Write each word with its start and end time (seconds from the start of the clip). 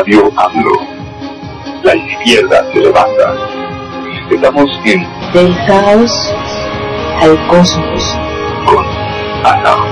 Radio 0.00 0.32
AMLO. 0.34 0.80
La 1.82 1.94
izquierda 1.94 2.64
se 2.72 2.80
levanta. 2.80 3.34
Estamos 4.30 4.70
en 4.86 5.06
Del 5.34 5.54
caos 5.66 6.34
al 7.20 7.46
cosmos. 7.48 8.18
con 8.64 8.86
Alarde. 9.44 9.89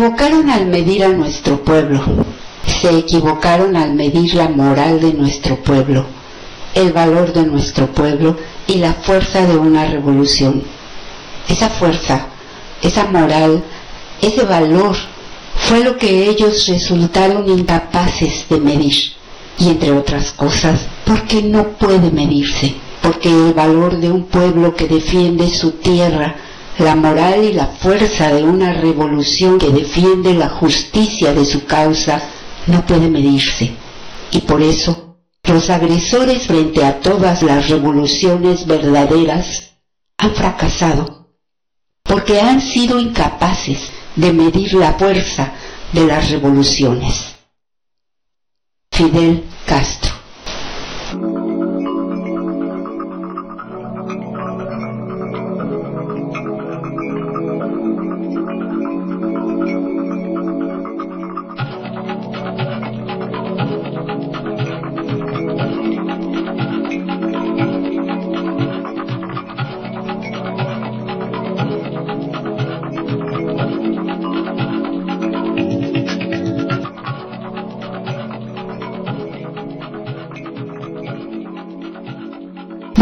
Equivocaron 0.00 0.48
al 0.48 0.64
medir 0.64 1.04
a 1.04 1.08
nuestro 1.08 1.62
pueblo. 1.62 2.00
Se 2.66 2.88
equivocaron 3.00 3.76
al 3.76 3.92
medir 3.92 4.34
la 4.34 4.48
moral 4.48 4.98
de 4.98 5.12
nuestro 5.12 5.56
pueblo, 5.56 6.06
el 6.74 6.90
valor 6.94 7.34
de 7.34 7.44
nuestro 7.44 7.86
pueblo 7.88 8.34
y 8.66 8.76
la 8.76 8.94
fuerza 8.94 9.46
de 9.46 9.58
una 9.58 9.84
revolución. 9.84 10.62
Esa 11.50 11.68
fuerza, 11.68 12.28
esa 12.80 13.04
moral, 13.08 13.62
ese 14.22 14.44
valor 14.44 14.96
fue 15.68 15.84
lo 15.84 15.98
que 15.98 16.30
ellos 16.30 16.66
resultaron 16.66 17.46
incapaces 17.46 18.46
de 18.48 18.58
medir. 18.58 19.12
Y 19.58 19.68
entre 19.68 19.92
otras 19.92 20.32
cosas, 20.32 20.80
porque 21.04 21.42
no 21.42 21.72
puede 21.72 22.10
medirse, 22.10 22.74
porque 23.02 23.28
el 23.28 23.52
valor 23.52 24.00
de 24.00 24.10
un 24.10 24.24
pueblo 24.24 24.74
que 24.74 24.88
defiende 24.88 25.50
su 25.50 25.72
tierra, 25.72 26.36
la 26.80 26.96
moral 26.96 27.44
y 27.44 27.52
la 27.52 27.66
fuerza 27.66 28.32
de 28.32 28.42
una 28.42 28.72
revolución 28.72 29.58
que 29.58 29.68
defiende 29.68 30.32
la 30.32 30.48
justicia 30.48 31.32
de 31.34 31.44
su 31.44 31.66
causa 31.66 32.22
no 32.66 32.84
puede 32.86 33.08
medirse. 33.08 33.74
Y 34.30 34.40
por 34.40 34.62
eso, 34.62 35.16
los 35.44 35.68
agresores 35.68 36.46
frente 36.46 36.84
a 36.84 37.00
todas 37.00 37.42
las 37.42 37.68
revoluciones 37.68 38.66
verdaderas 38.66 39.74
han 40.16 40.34
fracasado, 40.34 41.28
porque 42.02 42.40
han 42.40 42.60
sido 42.62 42.98
incapaces 42.98 43.90
de 44.16 44.32
medir 44.32 44.72
la 44.74 44.94
fuerza 44.94 45.52
de 45.92 46.06
las 46.06 46.30
revoluciones. 46.30 47.34
Fidel 48.90 49.44
Castro 49.66 50.09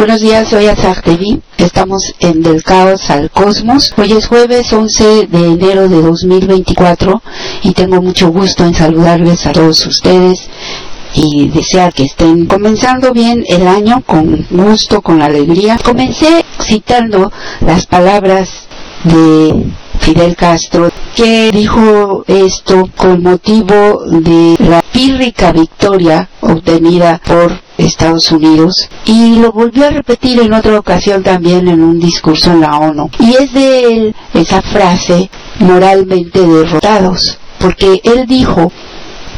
Buenos 0.09 0.23
días, 0.23 0.49
soy 0.49 0.65
Azar 0.69 1.03
TV. 1.03 1.39
Estamos 1.59 2.15
en 2.21 2.43
Del 2.43 2.63
Caos 2.63 3.11
al 3.11 3.31
Cosmos. 3.31 3.93
Hoy 3.99 4.13
es 4.13 4.27
jueves 4.27 4.73
11 4.73 5.27
de 5.27 5.47
enero 5.49 5.87
de 5.87 6.01
2024 6.01 7.21
y 7.63 7.75
tengo 7.75 8.01
mucho 8.01 8.31
gusto 8.31 8.65
en 8.65 8.75
saludarles 8.75 9.45
a 9.45 9.53
todos 9.53 9.85
ustedes 9.85 10.49
y 11.13 11.51
desear 11.51 11.93
que 11.93 12.05
estén 12.05 12.47
comenzando 12.47 13.13
bien 13.13 13.45
el 13.51 13.69
año 13.69 14.03
con 14.07 14.47
gusto, 14.49 15.03
con 15.03 15.21
alegría. 15.21 15.77
Comencé 15.85 16.43
citando 16.59 17.31
las 17.61 17.85
palabras 17.85 18.49
de 19.05 19.63
Fidel 20.01 20.37
Castro 20.37 20.91
que 21.19 21.51
dijo 21.51 22.23
esto 22.29 22.89
con 22.97 23.25
motivo 23.25 24.05
de 24.07 24.55
la 24.61 24.81
pírrica 24.83 25.51
victoria 25.51 26.29
obtenida 26.41 27.21
por 27.27 27.61
Estados 27.77 28.31
Unidos 28.31 28.89
y 29.05 29.35
lo 29.41 29.51
volvió 29.51 29.89
a 29.89 29.91
repetir 29.91 30.39
en 30.39 30.53
otra 30.53 30.79
ocasión 30.79 31.25
también 31.25 31.67
en 31.67 31.83
un 31.83 31.99
discurso 31.99 32.53
en 32.53 32.61
la 32.61 32.79
ONU. 32.79 33.11
Y 33.19 33.35
es 33.35 33.53
de 33.53 33.83
él 33.83 34.17
esa 34.33 34.63
frase 34.63 35.29
moralmente 35.59 36.39
derrotados, 36.39 37.37
porque 37.59 38.01
él 38.05 38.25
dijo 38.29 38.71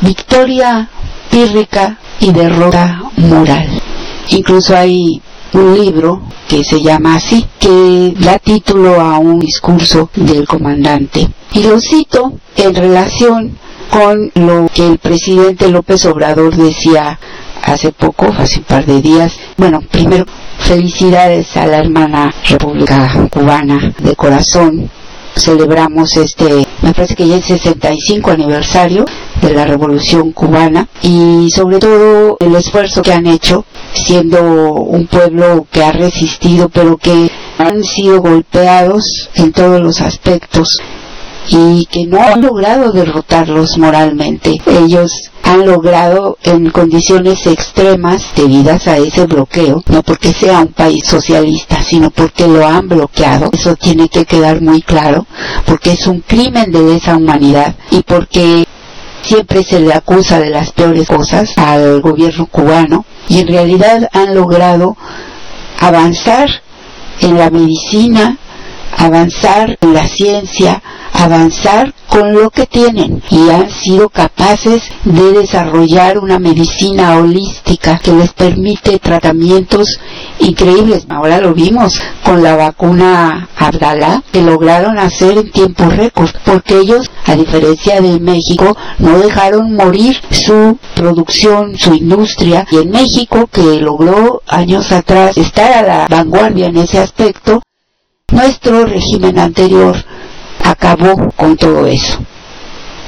victoria 0.02 0.90
pírrica 1.30 1.98
y 2.20 2.30
derrota 2.30 3.04
moral. 3.16 3.80
Incluso 4.28 4.76
hay 4.76 5.22
un 5.52 5.78
libro 5.78 6.22
que 6.48 6.64
se 6.64 6.80
llama 6.80 7.16
así, 7.16 7.46
que 7.58 8.14
da 8.18 8.38
título 8.38 9.00
a 9.00 9.18
un 9.18 9.38
discurso 9.38 10.10
del 10.14 10.46
comandante. 10.46 11.28
Y 11.52 11.62
lo 11.64 11.80
cito 11.80 12.32
en 12.56 12.74
relación 12.74 13.58
con 13.90 14.30
lo 14.34 14.68
que 14.72 14.86
el 14.86 14.98
presidente 14.98 15.68
López 15.68 16.06
Obrador 16.06 16.54
decía 16.54 17.18
hace 17.62 17.92
poco, 17.92 18.26
hace 18.38 18.58
un 18.58 18.64
par 18.64 18.86
de 18.86 19.00
días. 19.00 19.32
Bueno, 19.56 19.80
primero, 19.90 20.24
felicidades 20.58 21.56
a 21.56 21.66
la 21.66 21.78
hermana 21.78 22.32
República 22.48 23.28
Cubana 23.30 23.92
de 23.98 24.16
corazón. 24.16 24.90
Celebramos 25.34 26.16
este, 26.16 26.66
me 26.82 26.92
parece 26.92 27.14
que 27.14 27.28
ya 27.28 27.36
es 27.36 27.44
65 27.46 28.30
aniversario 28.30 29.04
de 29.40 29.54
la 29.54 29.64
Revolución 29.64 30.32
Cubana 30.32 30.88
y 31.02 31.50
sobre 31.54 31.78
todo 31.78 32.36
el 32.40 32.54
esfuerzo 32.54 33.02
que 33.02 33.12
han 33.12 33.26
hecho 33.26 33.64
siendo 33.94 34.74
un 34.74 35.06
pueblo 35.06 35.66
que 35.70 35.82
ha 35.82 35.92
resistido 35.92 36.68
pero 36.68 36.96
que 36.96 37.30
han 37.58 37.82
sido 37.84 38.20
golpeados 38.20 39.30
en 39.34 39.52
todos 39.52 39.80
los 39.80 40.00
aspectos 40.00 40.80
y 41.48 41.86
que 41.86 42.06
no 42.06 42.20
han 42.22 42.42
logrado 42.42 42.92
derrotarlos 42.92 43.76
moralmente. 43.78 44.60
Ellos 44.66 45.30
han 45.42 45.66
logrado 45.66 46.38
en 46.44 46.70
condiciones 46.70 47.46
extremas 47.46 48.22
debidas 48.36 48.86
a 48.86 48.98
ese 48.98 49.26
bloqueo, 49.26 49.82
no 49.88 50.02
porque 50.02 50.32
sea 50.32 50.60
un 50.60 50.68
país 50.68 51.04
socialista, 51.04 51.82
sino 51.82 52.10
porque 52.10 52.46
lo 52.46 52.66
han 52.66 52.88
bloqueado. 52.88 53.50
Eso 53.52 53.74
tiene 53.74 54.08
que 54.08 54.24
quedar 54.24 54.60
muy 54.60 54.82
claro, 54.82 55.26
porque 55.66 55.92
es 55.92 56.06
un 56.06 56.20
crimen 56.20 56.70
de 56.70 56.82
lesa 56.82 57.16
humanidad 57.16 57.74
y 57.90 58.02
porque 58.02 58.66
siempre 59.30 59.62
se 59.62 59.78
le 59.78 59.94
acusa 59.94 60.40
de 60.40 60.50
las 60.50 60.72
peores 60.72 61.06
cosas 61.06 61.56
al 61.56 62.00
gobierno 62.00 62.46
cubano 62.46 63.04
y 63.28 63.38
en 63.38 63.46
realidad 63.46 64.08
han 64.12 64.34
logrado 64.34 64.96
avanzar 65.78 66.48
en 67.20 67.38
la 67.38 67.48
medicina, 67.48 68.38
avanzar 68.96 69.78
en 69.80 69.94
la 69.94 70.06
ciencia, 70.08 70.82
avanzar 71.12 71.92
con 72.08 72.32
lo 72.32 72.50
que 72.50 72.66
tienen 72.66 73.22
y 73.30 73.50
han 73.50 73.70
sido 73.70 74.08
capaces 74.08 74.82
de 75.04 75.32
desarrollar 75.32 76.18
una 76.18 76.38
medicina 76.38 77.16
holística 77.16 77.98
que 77.98 78.12
les 78.12 78.32
permite 78.32 78.98
tratamientos 78.98 80.00
increíbles. 80.40 81.06
Ahora 81.08 81.40
lo 81.40 81.54
vimos 81.54 82.00
con 82.24 82.42
la 82.42 82.56
vacuna 82.56 83.48
Abdala 83.56 84.22
que 84.32 84.42
lograron 84.42 84.98
hacer 84.98 85.38
en 85.38 85.50
tiempo 85.52 85.84
récord 85.84 86.30
porque 86.44 86.78
ellos, 86.78 87.10
a 87.26 87.36
diferencia 87.36 88.00
de 88.00 88.18
México, 88.18 88.76
no 88.98 89.18
dejaron 89.18 89.74
morir 89.76 90.16
su 90.30 90.78
producción, 90.94 91.78
su 91.78 91.94
industria 91.94 92.66
y 92.70 92.78
en 92.78 92.90
México 92.90 93.48
que 93.52 93.80
logró 93.80 94.42
años 94.48 94.90
atrás 94.90 95.36
estar 95.36 95.72
a 95.72 95.82
la 95.82 96.06
vanguardia 96.08 96.66
en 96.66 96.78
ese 96.78 96.98
aspecto, 96.98 97.62
nuestro 98.32 98.86
régimen 98.86 99.38
anterior 99.38 99.96
acabó 100.64 101.30
con 101.36 101.56
todo 101.56 101.86
eso. 101.86 102.18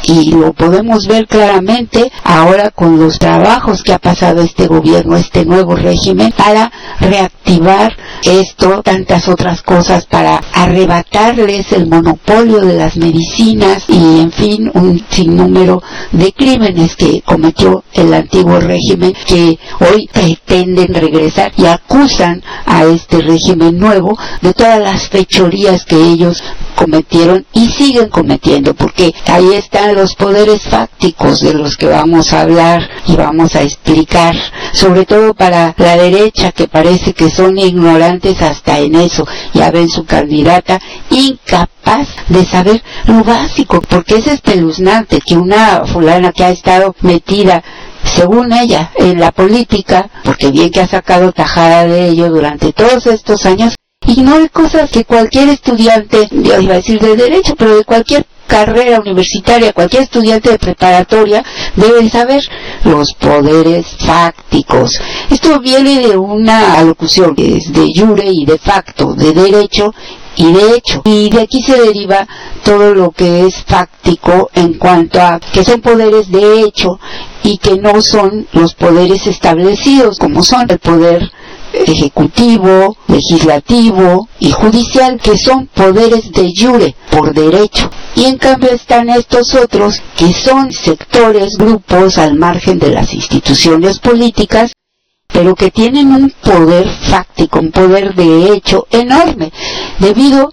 Y 0.05 0.33
lo 0.33 0.53
podemos 0.53 1.07
ver 1.07 1.27
claramente 1.27 2.11
ahora 2.25 2.71
con 2.71 2.99
los 2.99 3.19
trabajos 3.19 3.83
que 3.83 3.93
ha 3.93 3.99
pasado 3.99 4.43
este 4.43 4.67
gobierno, 4.67 5.17
este 5.17 5.45
nuevo 5.45 5.77
régimen, 5.77 6.33
para 6.33 6.71
reactivar 7.01 7.97
esto, 8.25 8.83
tantas 8.83 9.29
otras 9.29 9.63
cosas, 9.63 10.07
para 10.07 10.41
arrebatarles 10.53 11.73
el 11.73 11.87
monopolio 11.87 12.61
de 12.61 12.75
las 12.75 12.97
medicinas 12.97 13.85
y, 13.89 14.21
en 14.21 14.33
fin, 14.33 14.71
un 14.75 15.05
sinnúmero 15.11 15.83
de 16.13 16.33
crímenes 16.33 16.97
que 16.97 17.23
cometió 17.23 17.85
el 17.93 18.13
antiguo 18.15 18.61
régimen 18.61 19.15
que 19.27 19.59
hoy 19.81 20.09
pretenden 20.13 20.95
regresar 20.95 21.53
y 21.57 21.67
acusan 21.67 22.43
a 22.67 22.85
este 22.85 23.21
régimen 23.21 23.79
nuevo 23.79 24.19
de 24.41 24.55
todas 24.55 24.81
las 24.81 25.09
fechorías 25.09 25.85
que 25.85 25.97
ellos 25.97 26.43
cometieron 26.75 27.45
y 27.53 27.67
siguen 27.71 28.09
cometiendo, 28.09 28.75
porque 28.75 29.15
ahí 29.27 29.53
están 29.55 29.92
los 29.95 30.15
poderes 30.15 30.63
fácticos 30.63 31.41
de 31.41 31.55
los 31.55 31.77
que 31.77 31.87
vamos 31.87 32.33
a 32.33 32.43
hablar 32.43 32.89
y 33.07 33.17
vamos 33.17 33.55
a 33.57 33.63
explicar, 33.63 34.35
sobre 34.73 35.05
todo 35.05 35.35
para 35.35 35.75
la 35.77 35.97
derecha 35.97 36.53
que 36.53 36.69
parece 36.69 37.13
que 37.13 37.31
son 37.31 37.59
ignorantes 37.59 38.41
hasta 38.43 38.79
en 38.79 38.95
eso, 38.95 39.27
ya 39.55 39.71
ven 39.71 39.89
su 39.89 40.05
candidata 40.05 40.81
incapaz 41.11 42.09
de 42.29 42.45
saber 42.45 42.83
lo 43.07 43.25
básico, 43.25 43.81
porque 43.83 44.17
es 44.17 44.27
espeluznante 44.27 45.21
que 45.21 45.37
una 45.37 45.85
fulana 45.87 46.33
que 46.33 46.45
ha 46.45 46.51
estado 46.51 46.95
metida 47.01 47.63
según 48.05 48.53
ella, 48.53 48.91
en 48.97 49.21
la 49.21 49.31
política, 49.33 50.11
porque 50.25 50.51
bien 50.51 50.71
que 50.71 50.81
ha 50.81 50.89
sacado 50.89 51.33
tajada 51.33 51.87
de 51.87 52.09
ello 52.09 52.29
durante 52.31 52.73
todos 52.73 53.07
estos 53.07 53.47
años, 53.47 53.75
ignore 54.07 54.49
cosas 54.51 54.91
que 54.91 55.05
cualquier 55.05 55.49
estudiante, 55.49 56.29
yo 56.31 56.61
iba 56.61 56.75
a 56.75 56.77
decir 56.77 57.01
de 57.01 57.17
derecho, 57.17 57.55
pero 57.57 57.77
de 57.77 57.85
cualquier 57.85 58.27
carrera 58.47 59.01
universitaria, 59.01 59.73
cualquier 59.73 60.03
estudiante 60.03 60.51
de 60.51 60.59
preparatoria 60.59 61.43
debe 61.75 62.11
saber 62.11 62.43
los 62.85 63.15
poderes 63.15 63.87
fácticos. 63.99 65.01
Esto 65.31 65.59
viene 65.61 66.07
de 66.07 66.17
una 66.19 66.75
alocución 66.75 67.35
que 67.35 67.57
es 67.57 67.73
de 67.73 67.93
jure 67.95 68.27
y 68.27 68.45
de 68.45 68.59
facto, 68.59 69.15
de 69.15 69.33
derecho 69.33 69.95
y 70.37 70.53
de 70.53 70.77
hecho. 70.77 71.01
Y 71.05 71.31
de 71.31 71.43
aquí 71.43 71.63
se 71.63 71.81
deriva 71.81 72.27
todo 72.63 72.95
lo 72.95 73.11
que 73.11 73.47
es 73.47 73.55
fáctico 73.67 74.51
en 74.55 74.75
cuanto 74.75 75.21
a 75.21 75.41
que 75.41 75.65
son 75.65 75.81
poderes 75.81 76.31
de 76.31 76.61
hecho 76.61 77.01
y 77.43 77.57
que 77.59 77.77
no 77.77 78.03
son 78.03 78.47
los 78.53 78.75
poderes 78.75 79.27
establecidos 79.27 80.19
como 80.19 80.43
son 80.43 80.67
el 80.69 80.79
poder 80.79 81.33
ejecutivo, 81.73 82.97
legislativo 83.09 84.29
y 84.39 84.51
judicial, 84.51 85.21
que 85.21 85.37
son 85.37 85.67
poderes 85.69 86.31
de 86.33 86.53
jure, 86.57 86.95
por 87.11 87.33
derecho. 87.35 87.91
Y 88.15 88.25
en 88.25 88.39
cambio 88.39 88.71
están 88.71 89.09
estos 89.11 89.55
otros, 89.55 90.01
que 90.17 90.33
son 90.33 90.73
sectores, 90.73 91.57
grupos 91.57 92.19
al 92.19 92.37
margen 92.37 92.79
de 92.79 92.91
las 92.91 93.13
instituciones 93.15 93.99
políticas, 93.99 94.73
pero 95.29 95.55
que 95.55 95.71
tienen 95.71 96.13
un 96.13 96.33
poder 96.43 96.89
fáctico, 96.89 97.59
un 97.59 97.73
poder 97.73 98.15
de 98.15 98.53
hecho 98.53 98.87
enorme, 98.91 99.53
debido, 99.99 100.53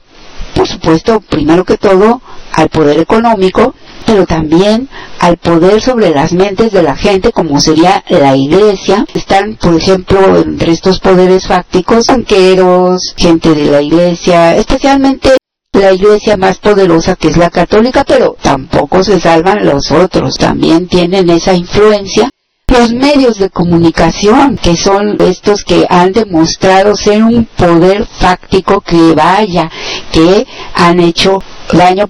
por 0.56 0.68
supuesto, 0.68 1.20
primero 1.20 1.66
que 1.66 1.78
todo, 1.78 2.22
al 2.54 2.70
poder 2.70 3.00
económico, 3.00 3.74
pero 4.06 4.26
también 4.26 4.90
al 5.20 5.38
poder 5.38 5.82
sobre 5.82 6.10
las 6.10 6.34
mentes 6.34 6.72
de 6.72 6.84
la 6.84 6.96
gente, 6.96 7.32
como 7.32 7.60
sería 7.60 8.04
la 8.10 8.36
iglesia. 8.36 9.06
Están, 9.14 9.56
por 9.56 9.76
ejemplo, 9.76 10.38
entre 10.38 10.72
estos 10.72 11.00
poderes 11.00 11.48
fácticos, 11.48 12.08
banqueros, 12.08 13.14
gente 13.18 13.54
de 13.54 13.66
la 13.66 13.82
iglesia, 13.82 14.56
especialmente 14.56 15.38
la 15.74 15.94
iglesia 15.94 16.36
más 16.38 16.58
poderosa 16.58 17.16
que 17.16 17.28
es 17.28 17.38
la 17.38 17.50
católica, 17.50 18.04
pero 18.04 18.36
tampoco 18.42 19.04
se 19.04 19.20
salvan 19.20 19.66
los 19.66 19.92
otros, 19.92 20.36
también 20.36 20.88
tienen 20.88 21.30
esa 21.30 21.54
influencia. 21.54 22.30
Los 22.68 22.92
medios 22.92 23.40
de 23.40 23.50
comunicación, 23.50 24.58
que 24.58 24.78
son 24.78 25.18
estos 25.20 25.64
que 25.64 25.88
han 25.90 26.12
demostrado 26.12 26.96
ser 26.96 27.24
un 27.24 27.46
poder 27.46 28.06
fáctico 28.06 28.82
que 28.82 29.14
vaya, 29.16 29.72
que 30.12 30.46
han 30.76 31.00
hecho 31.00 31.42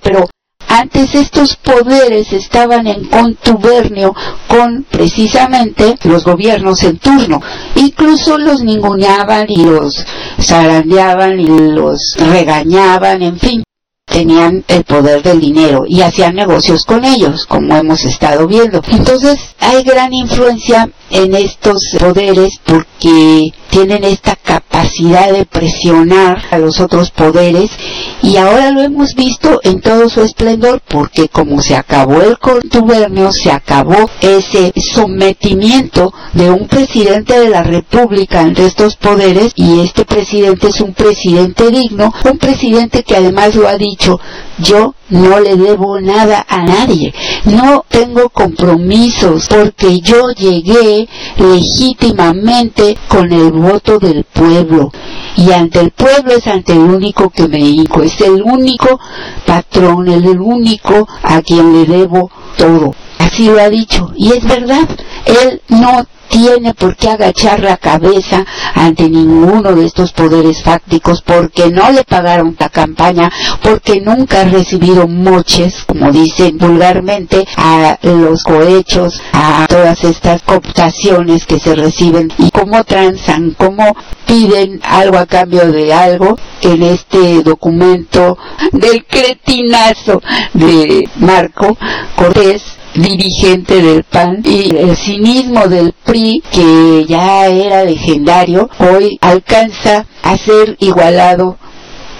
pero 0.02 0.30
antes 0.68 1.16
estos 1.16 1.56
poderes 1.58 2.32
estaban 2.32 2.88
en 2.88 3.06
contubernio 3.06 4.16
con 4.48 4.84
precisamente 4.84 5.98
los 6.04 6.24
gobiernos 6.24 6.84
en 6.84 6.98
turno. 7.00 7.42
Incluso 7.76 8.38
los 8.38 8.62
ninguneaban 8.62 9.48
y 9.50 9.64
los 9.64 10.06
zarandeaban 10.40 11.40
y 11.40 11.48
los 11.48 12.16
regañaban, 12.18 13.22
en 13.22 13.40
fin 13.40 13.64
tenían 14.10 14.64
el 14.68 14.84
poder 14.84 15.22
del 15.22 15.40
dinero 15.40 15.84
y 15.88 16.02
hacían 16.02 16.36
negocios 16.36 16.84
con 16.84 17.06
ellos, 17.06 17.46
como 17.46 17.76
hemos 17.76 18.04
estado 18.04 18.48
viendo. 18.48 18.82
Entonces 18.90 19.40
hay 19.60 19.84
gran 19.84 20.14
influencia 20.14 20.90
en 21.12 21.36
estos 21.36 21.96
poderes 22.00 22.60
porque 22.66 23.54
tienen 23.70 24.04
esta 24.04 24.36
capacidad 24.36 25.32
de 25.32 25.46
presionar 25.46 26.42
a 26.52 26.58
los 26.58 26.80
otros 26.80 27.12
poderes 27.12 27.70
y 28.22 28.38
ahora 28.38 28.72
lo 28.72 28.82
hemos 28.82 29.14
visto 29.16 29.60
en 29.64 29.82
todo 29.82 30.10
su 30.10 30.22
esplendor 30.22 30.82
porque 30.88 31.30
como 31.30 31.62
se 31.62 31.76
acabó 31.76 32.22
el 32.22 32.38
contubernio, 32.38 33.32
se 33.32 33.52
acabó 33.52 34.10
ese 34.22 34.74
sometimiento 34.76 36.14
de 36.34 36.52
un 36.52 36.68
presidente 36.68 37.40
de 37.40 37.50
la 37.50 37.64
república 37.64 38.42
ante 38.42 38.66
estos 38.66 38.96
poderes 38.96 39.54
y 39.56 39.82
este 39.82 40.06
presidente 40.06 40.68
es 40.68 40.82
un 40.82 40.94
presidente 40.94 41.70
digno, 41.70 42.14
un 42.30 42.38
presidente 42.38 43.04
que 43.04 43.16
además 43.16 43.56
lo 43.56 43.68
ha 43.68 43.78
dicho, 43.78 44.20
yo 44.58 44.96
no 45.10 45.40
le 45.40 45.56
debo 45.56 46.00
nada 46.00 46.46
a 46.48 46.64
nadie, 46.64 47.14
no 47.46 47.86
tengo 47.88 48.30
compromisos 48.30 49.48
porque 49.50 50.00
yo 50.02 50.30
llegué 50.32 51.08
legítimamente 51.38 52.98
con 53.08 53.32
el 53.32 53.52
voto 53.60 54.00
del 54.00 54.24
pueblo. 54.24 54.92
Y 55.36 55.52
ante 55.52 55.80
el 55.80 55.92
pueblo 55.92 56.34
es 56.34 56.48
ante 56.48 56.74
el 56.74 56.80
único 56.80 57.30
que 57.30 57.48
me 57.48 57.60
hijo, 57.60 58.02
es 58.02 58.20
el 58.22 58.42
único 58.42 59.00
patrón, 59.46 60.08
el 60.10 60.40
único 60.40 61.08
a 61.24 61.42
quien 61.42 61.74
le 61.74 61.86
debo 61.86 62.30
todo. 62.58 62.94
Así 63.20 63.46
lo 63.46 63.60
ha 63.60 63.70
dicho. 63.70 64.12
Y 64.16 64.32
es 64.32 64.46
verdad, 64.46 64.88
él 65.30 65.62
no 65.70 66.06
tiene 66.30 66.74
por 66.74 66.96
qué 66.96 67.10
agachar 67.10 67.60
la 67.60 67.78
cabeza 67.78 68.46
ante 68.76 69.10
ninguno 69.10 69.74
de 69.74 69.86
estos 69.86 70.14
poderes 70.14 70.64
fácticos 70.64 71.22
porque 71.22 71.70
no 71.70 71.92
le 71.92 72.04
pagaron 72.04 72.56
la 72.58 72.70
campaña, 72.70 73.32
porque 73.62 74.00
nunca 74.00 74.42
ha 74.42 74.46
recibido 74.46 75.08
moches, 75.08 75.84
como 75.86 76.12
dicen 76.12 76.58
vulgarmente, 76.58 77.46
a 77.58 77.98
los 78.04 78.44
cohechos, 78.44 79.20
a 79.34 79.66
todas 79.68 80.04
estas 80.04 80.44
cooptaciones 80.44 81.46
que 81.46 81.60
se 81.60 81.76
reciben 81.76 82.32
y 82.38 82.52
cómo 82.52 82.84
transan, 82.84 83.56
cómo 83.58 83.96
piden 84.26 84.80
algo 84.84 85.18
a 85.18 85.26
cambio 85.26 85.72
de 85.72 85.94
algo 85.94 86.38
en 86.62 86.84
este 86.84 87.42
documento 87.42 88.38
del 88.72 89.04
cretinazo 89.06 90.22
de 90.54 91.10
Marco 91.18 91.76
Cortés 92.16 92.79
dirigente 92.96 93.82
del 93.82 94.04
PAN 94.04 94.42
y 94.44 94.76
el 94.76 94.96
cinismo 94.96 95.68
del 95.68 95.94
PRI 96.04 96.44
que 96.52 97.06
ya 97.08 97.48
era 97.48 97.84
legendario 97.84 98.70
hoy 98.80 99.18
alcanza 99.22 100.06
a 100.24 100.38
ser 100.38 100.76
igualado 100.80 101.58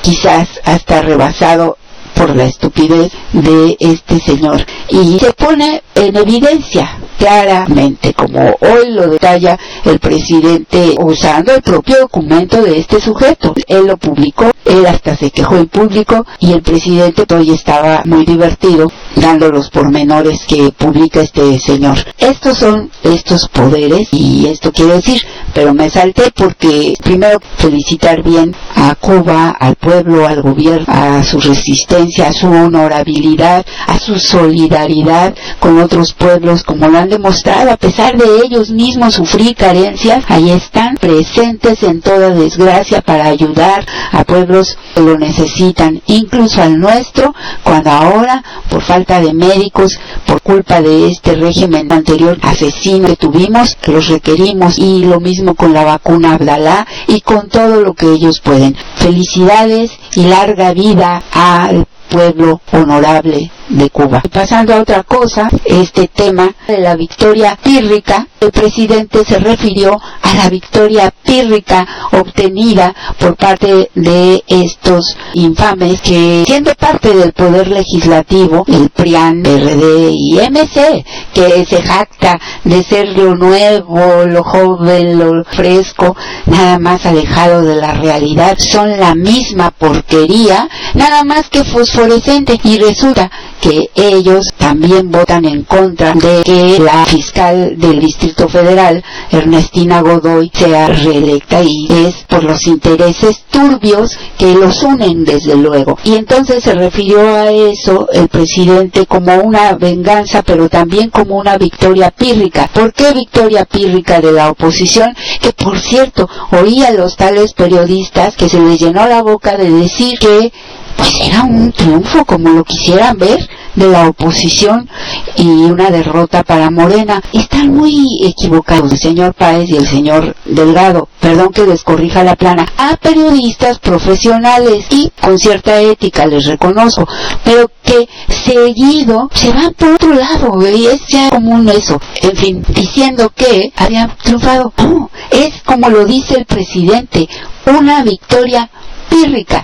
quizás 0.02 0.48
hasta 0.64 1.02
rebasado 1.02 1.78
por 2.20 2.36
la 2.36 2.46
estupidez 2.46 3.12
de 3.32 3.78
este 3.80 4.20
señor. 4.20 4.66
Y 4.90 5.20
se 5.20 5.32
pone 5.34 5.82
en 5.96 6.18
evidencia 6.18 6.98
claramente, 7.18 8.14
como 8.14 8.40
hoy 8.60 8.92
lo 8.92 9.08
detalla 9.08 9.58
el 9.86 10.00
presidente 10.00 10.96
usando 11.00 11.54
el 11.54 11.62
propio 11.62 12.00
documento 12.00 12.62
de 12.62 12.80
este 12.80 13.00
sujeto. 13.00 13.54
Él 13.68 13.88
lo 13.88 13.98
publicó, 13.98 14.52
él 14.66 14.86
hasta 14.86 15.16
se 15.16 15.32
quejó 15.32 15.56
en 15.56 15.68
público 15.68 16.26
y 16.40 16.52
el 16.52 16.62
presidente 16.62 17.24
hoy 17.34 17.52
estaba 17.52 18.02
muy 18.06 18.26
divertido 18.26 18.92
dando 19.16 19.50
los 19.50 19.70
pormenores 19.70 20.46
que 20.48 20.72
publica 20.72 21.22
este 21.22 21.60
señor. 21.60 21.98
Estos 22.18 22.58
son 22.58 22.92
estos 23.04 23.48
poderes 23.50 24.10
y 24.12 24.48
esto 24.48 24.72
quiere 24.72 24.94
decir, 24.94 25.22
pero 25.54 25.74
me 25.74 25.90
salté 25.90 26.32
porque 26.36 26.94
primero 27.04 27.40
felicitar 27.58 28.24
bien 28.24 28.56
a 28.76 28.96
Cuba, 28.96 29.50
al 29.50 29.76
pueblo, 29.76 30.28
al 30.28 30.42
gobierno, 30.42 30.86
a 30.88 31.24
su 31.24 31.40
resistencia, 31.40 32.28
a 32.28 32.34
su 32.34 32.48
honorabilidad, 32.48 33.66
a 33.88 34.00
su 34.00 34.18
solidaridad 34.20 35.34
con 35.60 35.80
otros 35.82 36.14
pueblos 36.14 36.64
como 36.64 36.88
lo 36.88 36.98
han 36.98 37.10
demostrado 37.10 37.72
a 37.72 37.78
pesar 37.78 38.18
de 38.18 38.26
ellos 38.46 38.70
mismos 38.70 39.16
sufrir 39.16 39.56
carencias, 39.56 40.24
ahí 40.28 40.52
están 40.52 40.96
presentes 40.96 41.84
en 41.84 42.02
toda 42.02 42.30
desgracia 42.30 43.02
para 43.02 43.26
ayudar 43.26 43.86
a 44.12 44.24
pueblos 44.24 44.78
que 44.94 45.02
lo 45.02 45.18
necesitan, 45.18 46.02
incluso 46.08 46.62
al 46.62 46.80
nuestro, 46.80 47.34
cuando 47.64 47.90
ahora, 47.90 48.44
por 48.70 48.82
falta 48.82 48.99
de 49.06 49.34
médicos, 49.34 50.00
por 50.26 50.42
culpa 50.42 50.82
de 50.82 51.08
este 51.08 51.36
régimen 51.36 51.92
anterior 51.92 52.38
asesino 52.42 53.08
que 53.08 53.16
tuvimos, 53.16 53.78
los 53.88 54.08
requerimos 54.08 54.78
y 54.78 55.06
lo 55.06 55.20
mismo 55.20 55.56
con 55.56 55.74
la 55.74 55.86
vacuna 55.86 56.34
Abdalá 56.34 56.86
y 57.08 57.22
con 57.22 57.48
todo 57.48 57.82
lo 57.82 57.94
que 57.94 58.12
ellos 58.12 58.42
pueden. 58.42 58.76
Felicidades 58.96 59.92
y 60.16 60.24
larga 60.24 60.74
vida 60.74 61.24
al 61.32 61.86
pueblo 62.10 62.62
honorable 62.72 63.52
de 63.70 63.90
Cuba. 63.90 64.22
Pasando 64.32 64.74
a 64.74 64.82
otra 64.82 65.04
cosa, 65.04 65.50
este 65.66 66.08
tema 66.08 66.54
de 66.68 66.80
la 66.80 66.96
victoria 66.96 67.58
pírrica, 67.62 68.28
el 68.40 68.52
presidente 68.52 69.24
se 69.26 69.40
refirió 69.40 70.00
a 70.22 70.34
la 70.34 70.50
victoria 70.50 71.14
pírrica 71.24 71.88
obtenida 72.12 72.94
por 73.18 73.36
parte 73.36 73.90
de 73.96 74.44
estos 74.48 75.16
infames 75.34 76.02
que 76.02 76.44
siendo 76.46 76.74
parte 76.76 77.14
del 77.14 77.34
poder 77.34 77.68
legislativo, 77.68 78.66
el 78.68 78.90
PRIAN, 78.90 79.44
PRD 79.44 80.12
y 80.12 80.40
MC, 80.40 81.06
que 81.34 81.66
se 81.66 81.82
jacta 81.82 82.40
de 82.64 82.84
ser 82.84 83.10
lo 83.10 83.36
nuevo, 83.36 84.26
lo 84.26 84.44
joven, 84.44 85.20
lo 85.20 85.44
fresco, 85.44 86.16
nada 86.46 86.80
más 86.80 87.06
alejado 87.06 87.62
de 87.62 87.76
la 87.76 87.94
realidad, 87.94 88.58
son 88.58 89.00
la 89.00 89.16
misma 89.16 89.72
porquería, 89.72 90.68
nada 90.94 91.24
más 91.24 91.50
que 91.50 91.64
fosforescente 91.64 92.60
y 92.64 92.80
resulta 92.80 93.30
que 93.62 93.90
ellos 93.96 94.48
también 94.58 95.12
votan 95.12 95.46
en 95.46 95.64
contra 95.64 96.14
de 96.14 96.42
que 96.44 96.80
la 96.80 97.06
fiscal 97.06 97.78
del 97.78 98.00
Distrito 98.00 98.48
Federal, 98.48 99.04
Ernestina 99.32 100.02
Godoy, 100.02 100.52
sea 100.54 100.88
reelecta 100.88 101.62
y 101.64 101.88
es 101.90 102.16
por 102.28 102.44
los 102.44 102.66
intereses 102.68 103.44
turbios 103.50 104.18
que 104.38 104.54
los 104.54 104.82
unen 104.84 105.26
desde 105.26 105.56
luego. 105.56 105.98
Y 106.04 106.16
entonces 106.16 106.64
se 106.64 106.74
refirió 106.74 107.20
a 107.22 107.52
eso 107.52 108.08
el 108.12 108.28
presidente 108.28 109.06
como 109.06 109.36
una 109.42 109.74
venganza, 109.74 110.42
pero 110.44 110.70
también 110.70 111.10
como 111.10 111.38
una 111.38 111.58
victoria 111.58 112.12
pírrica. 112.12 112.70
¿Por 112.74 112.94
qué 112.94 113.14
victoria 113.14 113.66
pírrica 113.66 114.22
de 114.22 114.32
la 114.32 114.50
oposición? 114.50 115.16
Que 115.42 115.54
por 115.54 115.80
cierto, 115.80 116.30
oía 116.52 116.90
a 116.90 116.94
los 116.94 117.16
tales 117.16 117.54
periodistas 117.54 118.36
que 118.36 118.50
se 118.50 118.60
les 118.60 118.80
llenó 118.80 119.08
la 119.08 119.22
boca 119.22 119.58
de 119.58 119.70
decir 119.70 120.18
que 120.20 120.52
pues 121.00 121.16
era 121.22 121.44
un 121.44 121.72
triunfo 121.72 122.26
como 122.26 122.50
lo 122.50 122.66
quisieran 122.66 123.18
ver 123.18 123.40
de 123.76 123.88
la 123.88 124.10
oposición 124.10 124.90
y 125.38 125.48
una 125.48 125.90
derrota 125.90 126.44
para 126.44 126.70
Morena. 126.70 127.22
Están 127.32 127.74
muy 127.74 128.20
equivocados 128.26 128.92
el 128.92 129.00
señor 129.00 129.34
Páez 129.34 129.70
y 129.70 129.78
el 129.78 129.88
señor 129.88 130.36
Delgado, 130.44 131.08
perdón 131.22 131.54
que 131.54 131.66
les 131.66 131.84
corrija 131.84 132.26
la 132.26 132.36
plana, 132.36 132.66
a 132.78 132.98
periodistas 132.98 133.80
profesionales 133.80 134.88
y 134.90 135.10
con 135.22 135.40
cierta 135.40 135.80
ética 135.80 136.26
les 136.26 136.46
reconozco, 136.46 137.08
pero 137.46 137.72
que 137.82 138.10
seguido 138.44 139.30
se 139.34 139.54
van 139.54 139.74
por 139.76 139.94
otro 139.94 140.14
lado 140.14 140.60
y 140.70 140.88
es 140.88 141.08
ya 141.08 141.30
común 141.30 141.70
eso. 141.70 142.02
En 142.22 142.36
fin, 142.36 142.66
diciendo 142.76 143.32
que 143.34 143.72
habían 143.78 144.14
triunfado. 144.22 144.74
No, 144.80 145.10
es 145.32 145.62
como 145.64 145.90
lo 145.90 146.04
dice 146.06 146.40
el 146.40 146.46
presidente, 146.46 147.30
una 147.66 148.04
victoria 148.04 148.70
pírrica. 149.10 149.64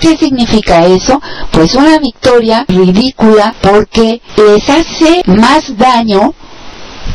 ¿Qué 0.00 0.16
significa 0.16 0.86
eso? 0.86 1.20
Pues 1.50 1.74
una 1.74 1.98
victoria 1.98 2.64
ridícula 2.68 3.54
porque 3.60 4.20
les 4.36 4.68
hace 4.68 5.22
más 5.26 5.76
daño 5.76 6.34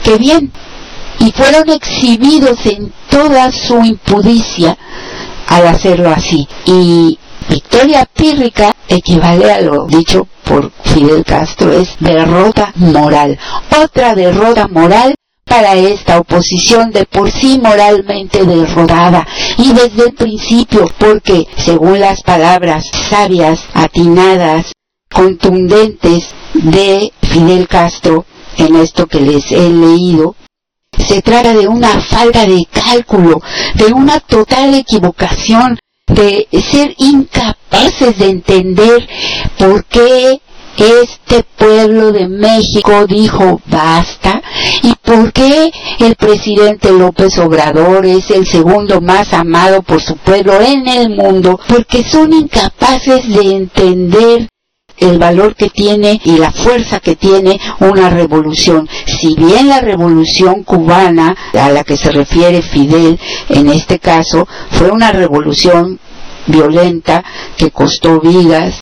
que 0.04 0.18
bien. 0.18 0.52
Y 1.20 1.32
fueron 1.32 1.70
exhibidos 1.70 2.66
en 2.66 2.94
toda 3.10 3.52
su 3.52 3.84
impudicia 3.84 4.78
al 5.48 5.68
hacerlo 5.68 6.12
así. 6.12 6.48
Y 6.66 7.18
victoria 7.50 8.06
pírrica 8.06 8.76
equivale 8.88 9.52
a 9.52 9.62
lo 9.62 9.86
dicho 9.88 10.28
por 10.44 10.72
Fidel 10.84 11.24
Castro, 11.26 11.74
es 11.74 11.90
derrota 12.00 12.72
moral. 12.76 13.38
Otra 13.84 14.16
derrota 14.16 14.68
moral 14.68 15.16
para 15.48 15.76
esta 15.76 16.20
oposición 16.20 16.92
de 16.92 17.06
por 17.06 17.32
sí 17.32 17.60
moralmente 17.62 18.46
derrotada 18.46 19.26
y 19.58 19.74
desde 19.74 20.06
el 20.08 20.14
principio 20.14 20.90
porque 20.98 21.48
según 21.58 22.00
las 22.00 22.22
palabras 22.22 22.86
sabias, 23.10 23.60
atinadas, 23.74 24.72
contundentes 25.10 26.30
de 26.54 27.12
Fidel 27.22 27.68
Castro 27.68 28.26
en 28.58 28.76
esto 28.76 29.08
que 29.08 29.22
les 29.22 29.52
he 29.52 29.70
leído, 29.70 30.36
se 30.98 31.22
trata 31.22 31.54
de 31.54 31.68
una 31.68 32.02
falta 32.02 32.46
de 32.46 32.66
cálculo, 32.72 33.42
de 33.76 33.86
una 33.94 34.20
total 34.20 34.74
equivocación, 34.76 35.78
de 36.08 36.48
ser 36.72 36.96
incapaces 36.98 38.18
de 38.18 38.30
entender 38.30 39.08
por 39.58 39.86
qué 39.86 40.42
este 40.86 41.44
pueblo 41.58 42.12
de 42.12 42.28
México 42.28 43.06
dijo 43.08 43.62
basta 43.66 44.42
y 44.84 44.94
por 45.04 45.32
qué 45.34 45.72
el 46.00 46.16
presidente 46.16 46.92
López 46.92 47.38
Obrador 47.40 48.06
es 48.06 48.30
el 48.32 48.46
segundo 48.46 49.02
más 49.02 49.34
amado 49.34 49.82
por 49.82 50.02
su 50.02 50.18
pueblo 50.18 50.60
en 50.62 50.88
el 50.88 51.10
mundo, 51.10 51.60
porque 51.68 52.04
son 52.04 52.34
incapaces 52.34 53.28
de 53.28 53.56
entender 53.56 54.48
el 54.98 55.20
valor 55.20 55.56
que 55.56 55.70
tiene 55.70 56.20
y 56.24 56.38
la 56.38 56.52
fuerza 56.52 57.00
que 57.00 57.16
tiene 57.16 57.60
una 57.80 58.10
revolución. 58.10 58.90
Si 59.06 59.36
bien 59.36 59.70
la 59.70 59.80
revolución 59.80 60.64
cubana, 60.64 61.36
a 61.54 61.70
la 61.70 61.84
que 61.84 61.98
se 61.98 62.12
refiere 62.12 62.62
Fidel 62.62 63.20
en 63.50 63.70
este 63.70 64.00
caso, 64.00 64.48
fue 64.72 64.90
una 64.90 65.12
revolución 65.12 66.00
violenta 66.48 67.24
que 67.58 67.72
costó 67.72 68.20
vidas, 68.20 68.80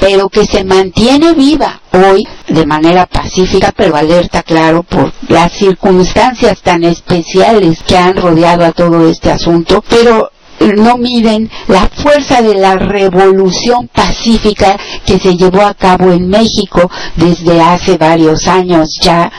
pero 0.00 0.28
que 0.28 0.44
se 0.46 0.64
mantiene 0.64 1.32
viva 1.34 1.80
hoy 1.92 2.26
de 2.48 2.66
manera 2.66 3.06
pacífica, 3.06 3.72
pero 3.74 3.96
alerta, 3.96 4.42
claro, 4.42 4.82
por 4.82 5.12
las 5.28 5.52
circunstancias 5.52 6.60
tan 6.62 6.84
especiales 6.84 7.78
que 7.86 7.96
han 7.96 8.16
rodeado 8.16 8.64
a 8.64 8.72
todo 8.72 9.08
este 9.08 9.30
asunto, 9.30 9.82
pero 9.88 10.30
no 10.60 10.96
miden 10.96 11.50
la 11.68 11.88
fuerza 11.88 12.40
de 12.42 12.54
la 12.54 12.76
revolución 12.76 13.88
pacífica 13.88 14.78
que 15.04 15.18
se 15.18 15.36
llevó 15.36 15.62
a 15.62 15.74
cabo 15.74 16.12
en 16.12 16.28
México 16.28 16.90
desde 17.16 17.60
hace 17.60 17.98
varios 17.98 18.46
años 18.48 18.88
ya 19.02 19.30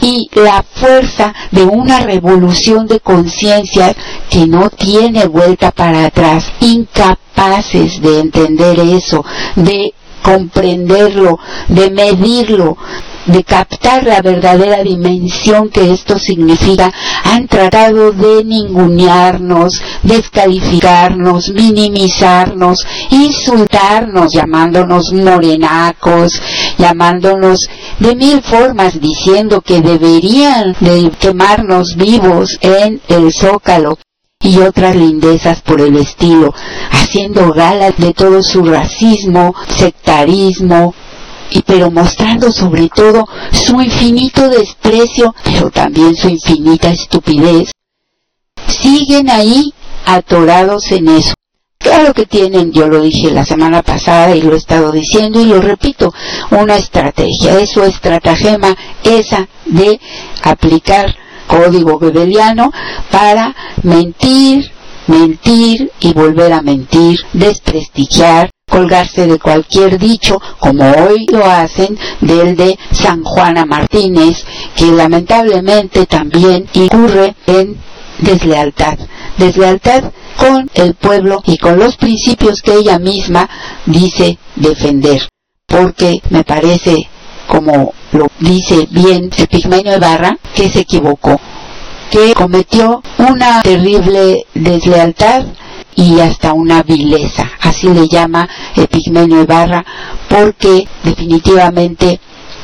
y 0.00 0.28
la 0.34 0.64
fuerza 0.74 1.34
de 1.50 1.64
una 1.64 2.00
revolución 2.00 2.86
de 2.86 3.00
conciencia 3.00 3.94
que 4.28 4.46
no 4.46 4.70
tiene 4.70 5.26
vuelta 5.26 5.70
para 5.70 6.06
atrás, 6.06 6.52
incapaces 7.40 8.00
de 8.02 8.20
entender 8.20 8.78
eso, 8.80 9.24
de 9.56 9.94
comprenderlo, 10.22 11.38
de 11.68 11.90
medirlo, 11.90 12.76
de 13.24 13.42
captar 13.42 14.04
la 14.04 14.20
verdadera 14.20 14.82
dimensión 14.82 15.70
que 15.70 15.92
esto 15.92 16.18
significa, 16.18 16.92
han 17.24 17.48
tratado 17.48 18.12
de 18.12 18.44
ningunearnos, 18.44 19.80
descalificarnos, 20.02 21.48
minimizarnos, 21.50 22.86
insultarnos, 23.10 24.32
llamándonos 24.32 25.12
morenacos, 25.12 26.40
llamándonos 26.76 27.68
de 27.98 28.14
mil 28.14 28.42
formas, 28.42 29.00
diciendo 29.00 29.62
que 29.62 29.80
deberían 29.80 30.76
de 30.80 31.10
quemarnos 31.18 31.96
vivos 31.96 32.58
en 32.60 33.00
el 33.08 33.32
zócalo 33.32 33.98
y 34.42 34.58
otras 34.58 34.96
lindezas 34.96 35.60
por 35.60 35.82
el 35.82 35.96
estilo, 35.96 36.54
haciendo 36.90 37.52
gala 37.52 37.90
de 37.90 38.14
todo 38.14 38.42
su 38.42 38.64
racismo, 38.64 39.54
sectarismo, 39.68 40.94
y 41.50 41.60
pero 41.62 41.90
mostrando 41.90 42.50
sobre 42.50 42.88
todo 42.88 43.28
su 43.52 43.80
infinito 43.82 44.48
desprecio, 44.48 45.34
pero 45.44 45.70
también 45.70 46.16
su 46.16 46.28
infinita 46.30 46.88
estupidez, 46.88 47.70
siguen 48.66 49.28
ahí 49.28 49.74
atorados 50.06 50.90
en 50.92 51.08
eso. 51.08 51.34
Claro 51.76 52.14
que 52.14 52.24
tienen, 52.24 52.72
yo 52.72 52.88
lo 52.88 53.02
dije 53.02 53.30
la 53.30 53.44
semana 53.44 53.82
pasada 53.82 54.34
y 54.34 54.42
lo 54.42 54.54
he 54.54 54.58
estado 54.58 54.90
diciendo 54.92 55.40
y 55.40 55.46
lo 55.46 55.60
repito, 55.60 56.14
una 56.50 56.76
estrategia, 56.76 57.58
es 57.58 57.70
su 57.70 57.82
estratagema 57.82 58.74
esa 59.02 59.48
de 59.66 60.00
aplicar 60.42 61.14
código 61.50 61.98
bebeliano 61.98 62.72
para 63.10 63.54
mentir, 63.82 64.70
mentir 65.08 65.90
y 66.00 66.12
volver 66.12 66.52
a 66.52 66.62
mentir, 66.62 67.18
desprestigiar, 67.32 68.50
colgarse 68.70 69.26
de 69.26 69.38
cualquier 69.40 69.98
dicho, 69.98 70.40
como 70.60 70.88
hoy 70.92 71.26
lo 71.32 71.44
hacen 71.44 71.98
del 72.20 72.54
de 72.54 72.78
San 72.92 73.24
Juana 73.24 73.66
Martínez, 73.66 74.44
que 74.76 74.86
lamentablemente 74.92 76.06
también 76.06 76.68
incurre 76.72 77.34
en 77.46 77.76
deslealtad. 78.18 78.98
Deslealtad 79.36 80.12
con 80.36 80.70
el 80.74 80.94
pueblo 80.94 81.42
y 81.44 81.58
con 81.58 81.80
los 81.80 81.96
principios 81.96 82.62
que 82.62 82.74
ella 82.74 83.00
misma 83.00 83.48
dice 83.86 84.38
defender. 84.54 85.28
Porque 85.66 86.22
me 86.30 86.44
parece, 86.44 87.08
como 87.50 87.92
lo 88.12 88.28
dice 88.38 88.86
bien 88.90 89.28
Epigmenio 89.36 89.96
Ibarra, 89.96 90.38
que 90.54 90.70
se 90.70 90.80
equivocó, 90.80 91.40
que 92.10 92.32
cometió 92.32 93.02
una 93.18 93.60
terrible 93.62 94.46
deslealtad 94.54 95.44
y 95.96 96.20
hasta 96.20 96.52
una 96.52 96.84
vileza, 96.84 97.50
así 97.60 97.88
le 97.88 98.06
llama 98.08 98.48
Epigmenio 98.76 99.42
Ibarra, 99.42 99.84
porque 100.28 100.86
definitivamente 101.02 102.20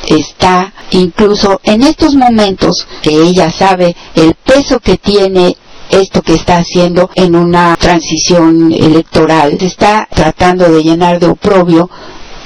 está 0.07 0.73
incluso 0.93 1.61
en 1.65 1.83
estos 1.83 2.15
momentos 2.15 2.87
que 3.03 3.11
ella 3.11 3.51
sabe 3.51 3.97
el 4.15 4.35
peso 4.35 4.79
que 4.79 4.99
tiene 4.99 5.57
esto 5.91 6.23
que 6.23 6.35
está 6.35 6.59
haciendo 6.59 7.11
en 7.15 7.35
una 7.35 7.77
transición 7.77 8.73
electoral. 8.73 9.57
está 9.61 10.09
tratando 10.13 10.71
de 10.71 10.83
llenar 10.83 11.19
de 11.19 11.27
oprobio 11.27 11.91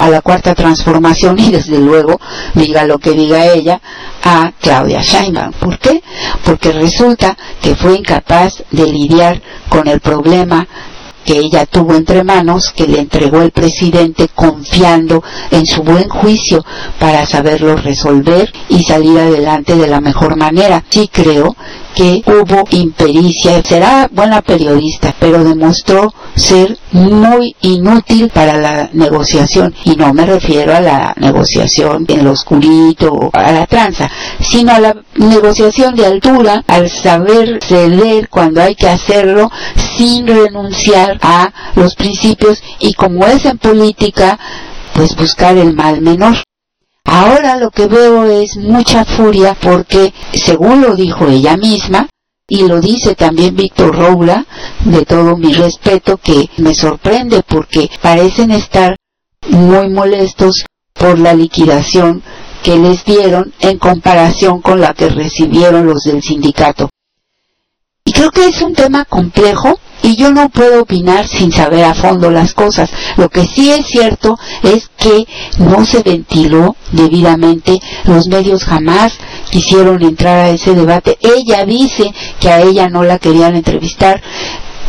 a 0.01 0.09
la 0.09 0.21
cuarta 0.21 0.55
transformación 0.55 1.37
y 1.37 1.51
desde 1.51 1.77
luego, 1.77 2.19
diga 2.55 2.85
lo 2.85 2.97
que 2.97 3.11
diga 3.11 3.45
ella, 3.45 3.79
a 4.23 4.51
Claudia 4.59 5.01
Sheinbaum. 5.03 5.51
¿Por 5.53 5.77
qué? 5.77 6.01
Porque 6.43 6.71
resulta 6.71 7.37
que 7.61 7.75
fue 7.75 7.97
incapaz 7.97 8.63
de 8.71 8.87
lidiar 8.87 9.39
con 9.69 9.87
el 9.87 9.99
problema 9.99 10.67
que 11.23 11.37
ella 11.37 11.67
tuvo 11.67 11.93
entre 11.93 12.23
manos, 12.23 12.73
que 12.75 12.87
le 12.87 12.99
entregó 12.99 13.43
el 13.43 13.51
presidente 13.51 14.27
confiando 14.33 15.23
en 15.51 15.67
su 15.67 15.83
buen 15.83 16.09
juicio 16.09 16.65
para 16.99 17.27
saberlo 17.27 17.75
resolver 17.75 18.51
y 18.69 18.83
salir 18.83 19.19
adelante 19.19 19.75
de 19.75 19.85
la 19.85 20.01
mejor 20.01 20.35
manera. 20.35 20.83
Sí 20.89 21.11
creo 21.13 21.55
que 21.95 22.23
hubo 22.25 22.63
impericia. 22.71 23.61
Será 23.63 24.09
buena 24.11 24.41
periodista, 24.41 25.13
pero 25.19 25.43
demostró 25.43 26.13
ser 26.35 26.77
muy 26.91 27.55
inútil 27.61 28.29
para 28.29 28.57
la 28.57 28.89
negociación. 28.93 29.73
Y 29.83 29.95
no 29.95 30.13
me 30.13 30.25
refiero 30.25 30.75
a 30.75 30.81
la 30.81 31.13
negociación 31.17 32.05
en 32.07 32.23
lo 32.23 32.31
oscurito 32.31 33.11
o 33.13 33.29
a 33.33 33.51
la 33.51 33.67
tranza, 33.67 34.09
sino 34.39 34.73
a 34.73 34.79
la 34.79 34.95
negociación 35.15 35.95
de 35.95 36.05
altura, 36.05 36.63
al 36.67 36.89
saber 36.89 37.59
ceder 37.67 38.29
cuando 38.29 38.61
hay 38.61 38.75
que 38.75 38.89
hacerlo 38.89 39.51
sin 39.97 40.27
renunciar 40.27 41.17
a 41.21 41.51
los 41.75 41.95
principios 41.95 42.61
y 42.79 42.93
como 42.93 43.25
es 43.25 43.45
en 43.45 43.57
política, 43.57 44.39
pues 44.93 45.15
buscar 45.15 45.57
el 45.57 45.73
mal 45.73 46.01
menor. 46.01 46.35
Ahora 47.05 47.57
lo 47.57 47.71
que 47.71 47.87
veo 47.87 48.25
es 48.25 48.57
mucha 48.57 49.05
furia 49.05 49.55
porque, 49.59 50.13
según 50.33 50.81
lo 50.81 50.95
dijo 50.95 51.27
ella 51.27 51.57
misma, 51.57 52.07
y 52.47 52.67
lo 52.67 52.81
dice 52.81 53.15
también 53.15 53.55
Víctor 53.55 53.95
Roula, 53.95 54.45
de 54.85 55.05
todo 55.05 55.37
mi 55.37 55.53
respeto, 55.53 56.17
que 56.17 56.49
me 56.57 56.73
sorprende 56.73 57.43
porque 57.43 57.89
parecen 58.01 58.51
estar 58.51 58.95
muy 59.49 59.89
molestos 59.89 60.65
por 60.93 61.17
la 61.17 61.33
liquidación 61.33 62.21
que 62.61 62.77
les 62.77 63.03
dieron 63.05 63.53
en 63.59 63.79
comparación 63.79 64.61
con 64.61 64.81
la 64.81 64.93
que 64.93 65.09
recibieron 65.09 65.85
los 65.85 66.03
del 66.03 66.21
sindicato. 66.21 66.89
Y 68.05 68.11
creo 68.11 68.31
que 68.31 68.45
es 68.45 68.61
un 68.61 68.73
tema 68.75 69.05
complejo 69.05 69.79
y 70.03 70.15
yo 70.15 70.31
no 70.31 70.49
puedo 70.49 70.81
opinar 70.81 71.27
sin 71.27 71.51
saber 71.51 71.83
a 71.83 71.93
fondo 71.93 72.31
las 72.31 72.53
cosas. 72.53 72.89
Lo 73.17 73.29
que 73.29 73.45
sí 73.45 73.71
es 73.71 73.85
cierto 73.87 74.37
es 74.63 74.89
que 74.97 75.27
no 75.59 75.85
se 75.85 76.03
ventiló 76.03 76.75
debidamente, 76.91 77.79
los 78.05 78.27
medios 78.27 78.63
jamás 78.63 79.13
quisieron 79.49 80.01
entrar 80.01 80.37
a 80.37 80.49
ese 80.49 80.73
debate. 80.73 81.17
Ella 81.21 81.65
dice 81.65 82.13
que 82.39 82.49
a 82.49 82.61
ella 82.61 82.89
no 82.89 83.03
la 83.03 83.19
querían 83.19 83.55
entrevistar. 83.55 84.21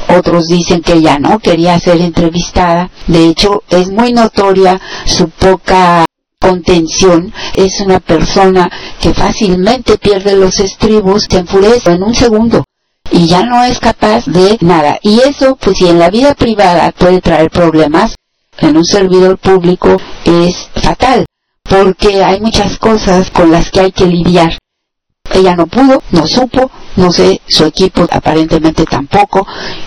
Otros 0.08 0.48
dicen 0.48 0.82
que 0.82 0.94
ella 0.94 1.18
no 1.18 1.38
quería 1.38 1.78
ser 1.78 2.00
entrevistada. 2.00 2.90
De 3.06 3.28
hecho, 3.28 3.62
es 3.70 3.90
muy 3.90 4.12
notoria 4.12 4.80
su 5.06 5.28
poca 5.30 6.04
contención. 6.40 7.32
Es 7.54 7.80
una 7.80 8.00
persona 8.00 8.70
que 9.00 9.14
fácilmente 9.14 9.96
pierde 9.98 10.34
los 10.34 10.58
estribos, 10.58 11.28
se 11.30 11.38
enfurece 11.38 11.92
en 11.92 12.02
un 12.02 12.14
segundo 12.14 12.64
y 13.12 13.26
ya 13.26 13.44
no 13.44 13.62
es 13.62 13.78
capaz 13.78 14.24
de 14.26 14.56
nada. 14.60 14.98
Y 15.02 15.20
eso, 15.20 15.56
pues 15.56 15.78
si 15.78 15.86
en 15.86 15.98
la 15.98 16.10
vida 16.10 16.34
privada 16.34 16.92
puede 16.92 17.20
traer 17.20 17.50
problemas, 17.50 18.14
en 18.58 18.76
un 18.76 18.84
servidor 18.84 19.38
público 19.38 19.96
es 20.24 20.68
fatal, 20.74 21.26
porque 21.62 22.24
hay 22.24 22.40
muchas 22.40 22.78
cosas 22.78 23.30
con 23.30 23.50
las 23.50 23.70
que 23.70 23.80
hay 23.80 23.92
que 23.92 24.06
lidiar. 24.06 24.58
Ella 25.32 25.56
no 25.56 25.66
pudo, 25.66 26.02
no 26.10 26.26
supo, 26.26 26.70
no 26.96 27.12
sé, 27.12 27.40
su 27.46 27.64
equipo 27.64 28.06
aparentemente 28.10 28.84
tampoco, 28.84 29.46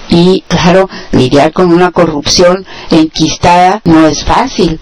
y 0.10 0.42
claro, 0.48 0.90
lidiar 1.12 1.52
con 1.52 1.72
una 1.72 1.92
corrupción 1.92 2.66
enquistada 2.90 3.82
no 3.84 4.08
es 4.08 4.24
fácil. 4.24 4.80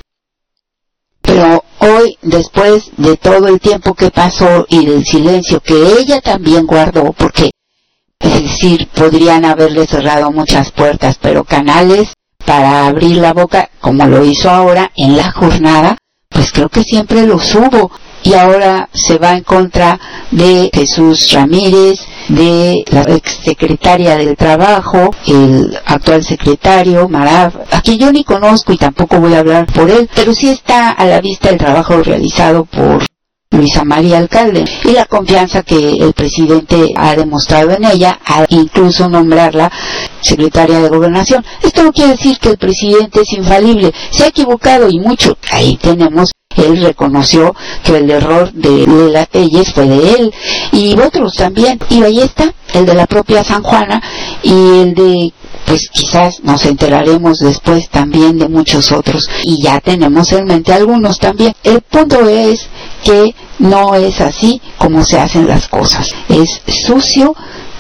Pero 1.22 1.64
hoy, 1.80 2.18
después 2.22 2.92
de 2.98 3.18
todo 3.18 3.48
el 3.48 3.60
tiempo 3.60 3.94
que 3.94 4.12
pasó 4.12 4.66
y 4.70 4.86
del 4.86 5.06
silencio 5.06 5.62
que 5.62 6.00
ella 6.00 6.22
también 6.22 6.66
guardó, 6.66 7.14
porque 7.14 7.50
es 8.24 8.44
decir, 8.44 8.88
podrían 8.96 9.46
haberle 9.46 9.86
cerrado 9.86 10.32
muchas 10.32 10.72
puertas, 10.72 11.18
pero 11.22 11.44
canales 11.44 12.14
para 12.46 12.88
abrir 12.88 13.18
la 13.18 13.34
boca, 13.34 13.70
como 13.80 14.06
lo 14.06 14.24
hizo 14.26 14.50
ahora 14.50 14.92
en 14.96 15.18
la 15.18 15.32
jornada, 15.32 15.98
pues 16.30 16.52
creo 16.52 16.70
que 16.70 16.84
siempre 16.84 17.26
los 17.28 17.54
hubo. 17.56 17.92
Y 18.26 18.36
ahora 18.36 18.88
se 18.94 19.18
va 19.18 19.34
en 19.34 19.44
contra 19.44 20.00
de 20.32 20.70
Jesús 20.74 21.30
Ramírez, 21.34 22.00
de 22.30 22.86
la 22.90 23.02
ex 23.02 23.40
secretaria 23.44 24.16
del 24.16 24.38
Trabajo, 24.38 25.12
el 25.28 25.78
actual 25.86 26.24
secretario, 26.24 27.10
Marav, 27.10 27.66
a 27.70 27.82
quien 27.82 27.98
yo 28.00 28.14
ni 28.14 28.24
conozco 28.24 28.72
y 28.72 28.78
tampoco 28.78 29.20
voy 29.20 29.34
a 29.34 29.40
hablar 29.40 29.66
por 29.66 29.90
él, 29.90 30.10
pero 30.16 30.34
sí 30.34 30.48
está 30.48 30.92
a 30.92 31.06
la 31.06 31.20
vista 31.20 31.50
el 31.50 31.58
trabajo 31.58 32.02
realizado 32.02 32.64
por 32.64 33.04
Luisa 33.54 33.86
María 33.86 34.18
Alcalde 34.18 34.66
y 34.84 34.92
la 34.92 35.06
confianza 35.06 35.64
que 35.64 35.98
el 35.98 36.14
presidente 36.14 36.90
ha 36.96 37.16
demostrado 37.16 37.72
en 37.72 37.86
ella 37.86 38.20
al 38.26 38.46
incluso 38.50 39.08
nombrarla 39.08 39.72
secretaria 40.22 40.80
de 40.80 40.90
gobernación. 40.90 41.46
Esto 41.62 41.84
no 41.84 41.94
quiere 41.94 42.12
decir 42.12 42.38
que 42.40 42.50
el 42.50 42.58
presidente 42.58 43.22
es 43.22 43.32
infalible, 43.34 43.94
se 44.12 44.24
ha 44.26 44.28
equivocado 44.28 44.90
y 44.90 45.00
mucho. 45.00 45.38
Ahí 45.52 45.78
tenemos 45.78 46.32
él 46.56 46.84
reconoció 46.84 47.56
que 47.84 47.98
el 47.98 48.10
error 48.12 48.52
de 48.54 48.86
Lela 48.86 49.26
Telles 49.26 49.74
fue 49.74 49.88
de 49.88 50.14
él 50.14 50.34
y 50.72 51.00
otros 51.00 51.36
también. 51.36 51.80
Y 51.90 52.04
ahí 52.04 52.20
está, 52.20 52.54
el 52.74 52.86
de 52.86 52.94
la 52.94 53.08
propia 53.08 53.44
San 53.44 53.64
Juana 53.64 54.02
y 54.44 54.52
el 54.52 54.94
de 54.94 55.34
pues 55.66 55.90
quizás 55.90 56.44
nos 56.44 56.66
enteraremos 56.66 57.40
después 57.40 57.90
también 57.90 58.38
de 58.38 58.48
muchos 58.48 58.92
otros 58.92 59.30
y 59.44 59.62
ya 59.62 59.80
tenemos 59.80 60.32
en 60.32 60.46
mente 60.46 60.74
algunos 60.74 61.20
también. 61.20 61.54
El 61.64 61.82
punto 61.82 62.28
es 62.28 62.68
que 63.04 63.34
no 63.60 63.96
es 63.96 64.20
así 64.22 64.62
como 64.78 65.04
se 65.04 65.20
hacen 65.20 65.48
las 65.48 65.68
cosas. 65.68 66.10
Es 66.30 66.62
sucio, 66.86 67.36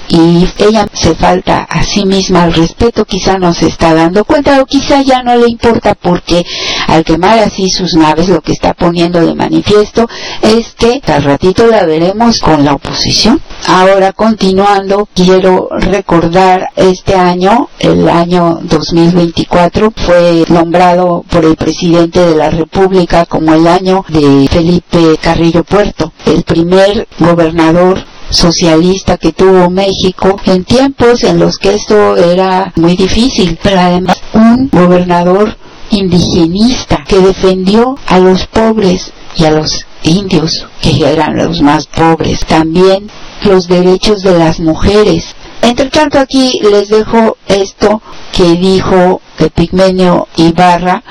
y 0.09 0.47
ella 0.57 0.87
se 0.93 1.15
falta 1.15 1.63
a 1.69 1.83
sí 1.83 2.05
misma 2.05 2.43
al 2.43 2.53
respeto, 2.53 3.05
quizá 3.05 3.37
no 3.37 3.53
se 3.53 3.67
está 3.67 3.93
dando 3.93 4.25
cuenta 4.25 4.61
o 4.61 4.65
quizá 4.65 5.01
ya 5.01 5.23
no 5.23 5.35
le 5.35 5.47
importa 5.47 5.95
porque 5.95 6.45
al 6.87 7.03
quemar 7.03 7.39
así 7.39 7.69
sus 7.69 7.95
naves 7.95 8.29
lo 8.29 8.41
que 8.41 8.51
está 8.51 8.73
poniendo 8.73 9.25
de 9.25 9.33
manifiesto 9.35 10.07
es 10.41 10.73
que 10.77 11.01
al 11.07 11.23
ratito 11.23 11.67
la 11.67 11.85
veremos 11.85 12.39
con 12.39 12.63
la 12.63 12.73
oposición. 12.73 13.41
Ahora 13.67 14.11
continuando, 14.11 15.07
quiero 15.13 15.69
recordar 15.71 16.69
este 16.75 17.15
año, 17.15 17.69
el 17.79 18.07
año 18.09 18.59
2024, 18.63 19.93
fue 19.95 20.45
nombrado 20.49 21.23
por 21.29 21.45
el 21.45 21.55
presidente 21.55 22.19
de 22.19 22.35
la 22.35 22.49
República 22.49 23.25
como 23.25 23.53
el 23.53 23.67
año 23.67 24.05
de 24.09 24.47
Felipe 24.51 25.17
Carrillo 25.21 25.63
Puerto, 25.63 26.11
el 26.25 26.43
primer 26.43 27.07
gobernador 27.19 28.12
socialista 28.33 29.17
que 29.17 29.31
tuvo 29.31 29.69
México 29.69 30.39
en 30.45 30.63
tiempos 30.63 31.23
en 31.23 31.39
los 31.39 31.57
que 31.57 31.75
esto 31.75 32.17
era 32.17 32.73
muy 32.75 32.95
difícil, 32.95 33.57
pero 33.61 33.79
además 33.79 34.21
un 34.33 34.69
gobernador 34.71 35.55
indigenista 35.91 37.03
que 37.07 37.19
defendió 37.19 37.95
a 38.07 38.19
los 38.19 38.47
pobres 38.47 39.11
y 39.35 39.45
a 39.45 39.51
los 39.51 39.85
indios, 40.03 40.67
que 40.81 41.05
eran 41.05 41.37
los 41.37 41.61
más 41.61 41.87
pobres, 41.87 42.39
también 42.45 43.09
los 43.43 43.67
derechos 43.67 44.21
de 44.21 44.37
las 44.37 44.59
mujeres, 44.59 45.35
Entre 45.61 45.89
tanto 45.89 46.19
aquí 46.19 46.59
les 46.61 46.89
dejo 46.89 47.37
esto 47.47 48.01
que 48.33 48.55
dijo 48.55 49.21
Epigmenio 49.39 50.27
Ibarra. 50.35 51.01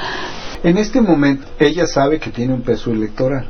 En 0.62 0.76
este 0.76 1.00
momento 1.00 1.46
ella 1.58 1.86
sabe 1.86 2.18
que 2.18 2.30
tiene 2.30 2.52
un 2.52 2.62
peso 2.62 2.90
electoral. 2.90 3.48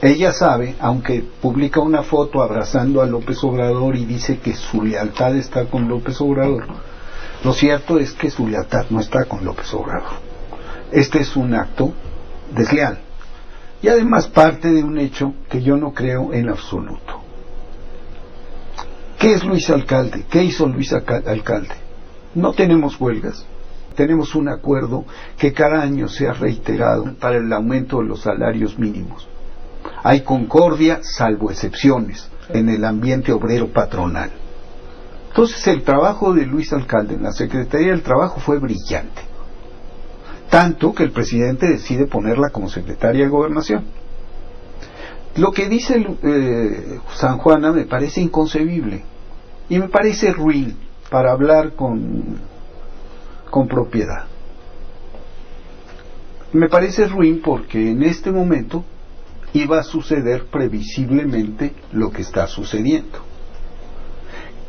Ella 0.00 0.32
sabe, 0.32 0.74
aunque 0.80 1.22
publica 1.40 1.80
una 1.80 2.02
foto 2.02 2.42
abrazando 2.42 3.02
a 3.02 3.06
López 3.06 3.42
Obrador 3.44 3.94
y 3.96 4.04
dice 4.04 4.38
que 4.38 4.54
su 4.54 4.82
lealtad 4.82 5.36
está 5.36 5.66
con 5.66 5.88
López 5.88 6.20
Obrador, 6.20 6.66
lo 7.44 7.52
cierto 7.52 7.98
es 7.98 8.12
que 8.12 8.30
su 8.30 8.48
lealtad 8.48 8.86
no 8.90 9.00
está 9.00 9.24
con 9.26 9.44
López 9.44 9.72
Obrador. 9.74 10.12
Este 10.90 11.20
es 11.20 11.36
un 11.36 11.54
acto 11.54 11.92
desleal 12.54 12.98
y 13.80 13.88
además 13.88 14.28
parte 14.28 14.72
de 14.72 14.82
un 14.82 14.98
hecho 14.98 15.34
que 15.48 15.62
yo 15.62 15.76
no 15.76 15.92
creo 15.92 16.32
en 16.32 16.48
absoluto. 16.48 17.20
¿Qué 19.18 19.34
es 19.34 19.44
Luis 19.44 19.70
Alcalde? 19.70 20.24
¿Qué 20.28 20.42
hizo 20.42 20.66
Luis 20.66 20.92
Alcalde? 20.92 21.74
No 22.34 22.52
tenemos 22.52 23.00
huelgas. 23.00 23.46
Tenemos 23.94 24.34
un 24.34 24.48
acuerdo 24.48 25.04
que 25.38 25.52
cada 25.52 25.82
año 25.82 26.08
se 26.08 26.26
ha 26.26 26.32
reiterado 26.32 27.14
para 27.20 27.36
el 27.36 27.52
aumento 27.52 27.98
de 27.98 28.06
los 28.06 28.22
salarios 28.22 28.78
mínimos. 28.78 29.28
Hay 30.02 30.22
concordia, 30.22 31.00
salvo 31.02 31.50
excepciones, 31.50 32.28
en 32.48 32.68
el 32.68 32.84
ambiente 32.84 33.32
obrero 33.32 33.72
patronal. 33.72 34.30
Entonces 35.28 35.66
el 35.68 35.82
trabajo 35.82 36.34
de 36.34 36.44
Luis 36.44 36.72
Alcalde 36.72 37.14
en 37.14 37.22
la 37.22 37.32
Secretaría 37.32 37.92
del 37.92 38.02
Trabajo 38.02 38.40
fue 38.40 38.58
brillante. 38.58 39.22
Tanto 40.50 40.92
que 40.92 41.04
el 41.04 41.12
presidente 41.12 41.66
decide 41.66 42.06
ponerla 42.06 42.50
como 42.50 42.68
secretaria 42.68 43.24
de 43.24 43.30
gobernación. 43.30 43.84
Lo 45.36 45.52
que 45.52 45.68
dice 45.68 46.04
eh, 46.22 46.98
San 47.14 47.38
Juana 47.38 47.72
me 47.72 47.86
parece 47.86 48.20
inconcebible 48.20 49.02
y 49.70 49.78
me 49.78 49.88
parece 49.88 50.32
ruin 50.32 50.76
para 51.08 51.32
hablar 51.32 51.72
con, 51.72 52.38
con 53.50 53.66
propiedad. 53.66 54.24
Me 56.52 56.68
parece 56.68 57.06
ruin 57.06 57.40
porque 57.42 57.90
en 57.90 58.02
este 58.02 58.30
momento 58.30 58.84
iba 59.54 59.80
a 59.80 59.82
suceder 59.82 60.46
previsiblemente 60.46 61.74
lo 61.92 62.10
que 62.10 62.22
está 62.22 62.46
sucediendo. 62.46 63.18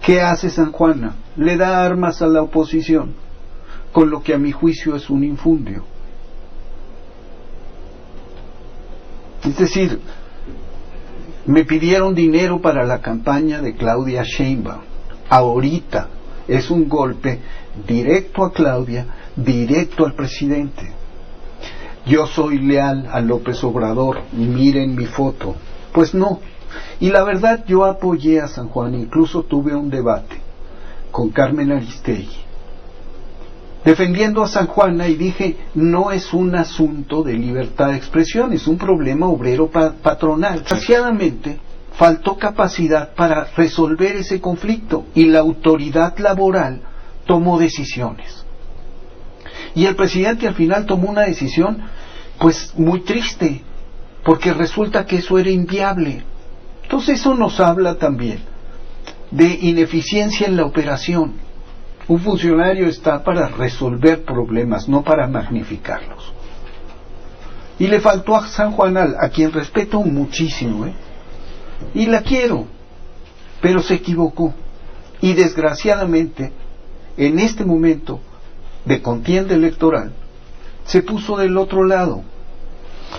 ¿Qué 0.02 0.22
hace 0.22 0.50
San 0.50 0.72
Juana? 0.72 1.16
Le 1.38 1.56
da 1.58 1.86
armas 1.86 2.22
a 2.22 2.28
la 2.28 2.42
oposición, 2.42 3.14
con 3.92 4.10
lo 4.10 4.22
que 4.22 4.34
a 4.34 4.38
mi 4.38 4.52
juicio 4.52 4.96
es 4.96 5.10
un 5.10 5.24
infundio. 5.24 5.86
Es 9.46 9.58
decir, 9.58 10.00
me 11.46 11.64
pidieron 11.64 12.16
dinero 12.16 12.62
para 12.62 12.86
la 12.86 13.00
campaña 13.00 13.62
de 13.62 13.76
Claudia 13.76 14.24
Sheinbaum. 14.24 14.82
Ahorita 15.30 16.08
es 16.48 16.70
un 16.70 16.88
golpe 16.90 17.40
directo 17.88 18.44
a 18.44 18.52
Claudia, 18.52 19.06
directo 19.36 20.06
al 20.06 20.14
presidente 20.14 21.03
yo 22.06 22.28
soy 22.28 22.60
leal 22.60 23.08
a 23.12 23.22
López 23.22 23.64
Obrador, 23.64 24.22
miren 24.34 24.96
mi 24.96 25.06
foto. 25.06 25.56
Pues 25.94 26.14
no. 26.14 26.40
Y 27.00 27.10
la 27.10 27.24
verdad 27.24 27.64
yo 27.68 27.86
apoyé 27.86 28.42
a 28.42 28.48
San 28.48 28.70
Juan, 28.70 28.96
incluso 28.96 29.44
tuve 29.44 29.76
un 29.76 29.90
debate 29.90 30.38
con 31.12 31.30
Carmen 31.30 31.72
Aristegui, 31.72 32.38
defendiendo 33.86 34.42
a 34.42 34.48
San 34.48 34.66
Juana 34.66 35.08
y 35.08 35.16
dije, 35.16 35.58
no 35.76 36.12
es 36.12 36.34
un 36.34 36.56
asunto 36.56 37.22
de 37.22 37.34
libertad 37.34 37.90
de 37.90 37.98
expresión, 37.98 38.52
es 38.54 38.68
un 38.68 38.78
problema 38.78 39.28
obrero 39.28 39.70
patronal. 39.70 40.60
Desgraciadamente, 40.60 41.60
faltó 41.94 42.38
capacidad 42.38 43.14
para 43.14 43.46
resolver 43.56 44.16
ese 44.16 44.42
conflicto 44.42 45.06
y 45.14 45.26
la 45.26 45.40
autoridad 45.40 46.18
laboral 46.18 46.82
tomó 47.26 47.60
decisiones. 47.60 48.43
Y 49.76 49.86
el 49.86 49.96
presidente 49.96 50.48
al 50.48 50.56
final 50.56 50.86
tomó 50.86 51.10
una 51.10 51.22
decisión 51.22 51.82
pues 52.40 52.74
muy 52.76 53.02
triste, 53.02 53.62
porque 54.24 54.54
resulta 54.54 55.06
que 55.06 55.18
eso 55.18 55.38
era 55.38 55.50
inviable. 55.50 56.24
Entonces 56.84 57.20
eso 57.20 57.36
nos 57.36 57.60
habla 57.60 57.96
también 57.96 58.54
de 59.32 59.58
ineficiencia 59.62 60.48
en 60.48 60.58
la 60.58 60.66
operación. 60.66 61.34
Un 62.08 62.20
funcionario 62.20 62.88
está 62.88 63.24
para 63.24 63.48
resolver 63.48 64.24
problemas, 64.24 64.88
no 64.88 65.04
para 65.04 65.28
magnificarlos. 65.28 66.32
Y 67.80 67.88
le 67.88 68.00
faltó 68.00 68.36
a 68.36 68.48
San 68.48 68.74
Juanal, 68.74 69.16
a 69.20 69.30
quien 69.30 69.52
respeto 69.52 70.02
muchísimo, 70.02 70.86
¿eh? 70.86 70.94
y 71.96 72.06
la 72.06 72.22
quiero, 72.22 72.68
pero 73.62 73.82
se 73.82 73.96
equivocó. 73.96 74.54
Y 75.22 75.34
desgraciadamente, 75.34 76.52
en 77.18 77.40
este 77.40 77.66
momento, 77.66 78.20
de 78.86 79.02
contienda 79.02 79.56
electoral, 79.56 80.14
se 80.86 81.02
puso 81.02 81.38
del 81.38 81.58
otro 81.58 81.84
lado. 81.84 82.24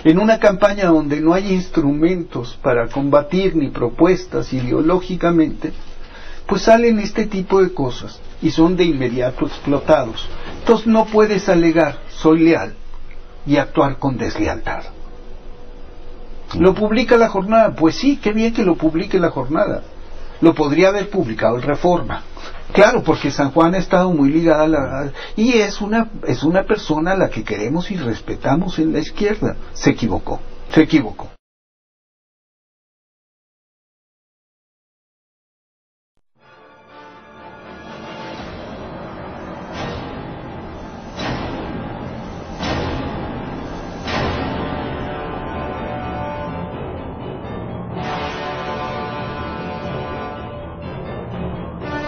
En 0.03 0.19
una 0.19 0.39
campaña 0.39 0.85
donde 0.87 1.21
no 1.21 1.33
hay 1.33 1.53
instrumentos 1.53 2.57
para 2.61 2.87
combatir 2.87 3.55
ni 3.55 3.69
propuestas 3.69 4.51
ideológicamente, 4.53 5.71
pues 6.47 6.63
salen 6.63 6.99
este 6.99 7.25
tipo 7.25 7.61
de 7.61 7.73
cosas 7.73 8.19
y 8.41 8.51
son 8.51 8.75
de 8.75 8.83
inmediato 8.83 9.45
explotados. 9.47 10.27
Entonces 10.59 10.87
no 10.87 11.05
puedes 11.05 11.49
alegar 11.49 11.99
soy 12.09 12.39
leal 12.41 12.73
y 13.45 13.57
actuar 13.57 13.97
con 13.97 14.17
deslealtad. 14.17 14.83
¿Lo 16.59 16.73
publica 16.73 17.17
la 17.17 17.29
jornada? 17.29 17.75
Pues 17.75 17.95
sí, 17.95 18.17
qué 18.17 18.31
bien 18.31 18.53
que 18.53 18.63
lo 18.63 18.75
publique 18.75 19.19
la 19.19 19.29
jornada. 19.31 19.83
Lo 20.41 20.53
podría 20.53 20.89
haber 20.89 21.09
publicado 21.09 21.55
el 21.57 21.63
Reforma. 21.63 22.23
Claro, 22.73 23.03
porque 23.03 23.31
San 23.31 23.51
Juan 23.51 23.75
ha 23.75 23.77
estado 23.77 24.11
muy 24.11 24.29
ligada 24.29 24.63
a 24.63 24.67
la... 24.67 25.11
Y 25.35 25.53
es 25.53 25.81
una, 25.81 26.09
es 26.27 26.43
una 26.43 26.63
persona 26.63 27.11
a 27.11 27.17
la 27.17 27.29
que 27.29 27.43
queremos 27.43 27.91
y 27.91 27.97
respetamos 27.97 28.79
en 28.79 28.93
la 28.93 28.99
izquierda. 28.99 29.55
Se 29.73 29.91
equivocó, 29.91 30.39
se 30.73 30.81
equivocó. 30.81 31.34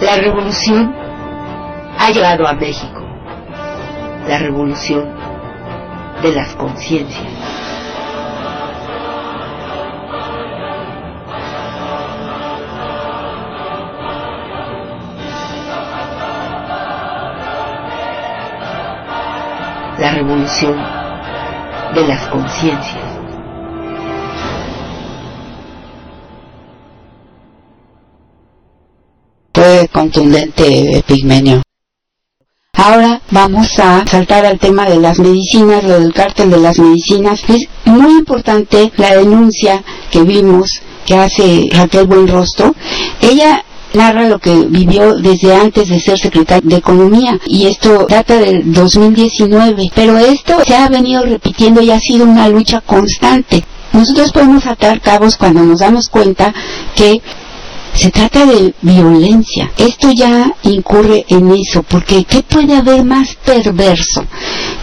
La 0.08 0.16
revolución 0.16 0.96
ha 2.00 2.10
llegado 2.12 2.48
a 2.48 2.54
México. 2.54 3.02
La 4.26 4.38
revolución 4.38 5.06
de 6.22 6.32
las 6.32 6.56
conciencias. 6.56 7.26
La 20.00 20.12
revolución 20.14 20.78
de 21.96 22.08
las 22.08 22.28
conciencias. 22.30 23.07
Contundente 29.92 31.04
Pigmenio. 31.08 31.62
Ahora 32.74 33.22
vamos 33.32 33.80
a 33.80 34.06
saltar 34.06 34.46
al 34.46 34.60
tema 34.60 34.88
de 34.88 34.98
las 34.98 35.18
medicinas, 35.18 35.84
lo 35.84 36.00
del 36.00 36.14
cártel 36.14 36.52
de 36.52 36.60
las 36.60 36.78
medicinas. 36.78 37.42
Es 37.48 37.68
muy 37.86 38.12
importante 38.12 38.92
la 38.98 39.16
denuncia 39.16 39.84
que 40.12 40.22
vimos 40.22 40.82
que 41.06 41.16
hace 41.16 41.70
Raquel 41.72 42.06
Buenrostro. 42.06 42.76
Ella 43.20 43.64
narra 43.94 44.30
lo 44.30 44.38
que 44.38 44.54
vivió 44.70 45.16
desde 45.16 45.56
antes 45.56 45.90
de 45.90 46.00
ser 46.00 46.20
secretaria 46.20 46.70
de 46.70 46.76
Economía 46.76 47.40
y 47.48 47.66
esto 47.66 48.06
data 48.08 48.38
del 48.38 48.72
2019, 48.72 49.92
pero 49.96 50.18
esto 50.20 50.54
se 50.66 50.76
ha 50.76 50.88
venido 50.88 51.24
repitiendo 51.24 51.82
y 51.82 51.90
ha 51.90 52.00
sido 52.00 52.26
una 52.26 52.48
lucha 52.48 52.82
constante. 52.82 53.66
Nosotros 53.92 54.32
podemos 54.32 54.68
atar 54.68 55.02
cabos 55.02 55.36
cuando 55.36 55.64
nos 55.64 55.80
damos 55.80 56.10
cuenta 56.10 56.54
que 56.96 57.22
se 57.98 58.12
trata 58.12 58.46
de 58.46 58.74
violencia. 58.82 59.72
Esto 59.78 60.12
ya 60.12 60.54
incurre 60.64 61.26
en 61.30 61.52
eso, 61.52 61.84
porque 61.84 62.24
¿qué 62.26 62.44
puede 62.44 62.76
haber 62.76 63.04
más 63.04 63.36
perverso 63.44 64.26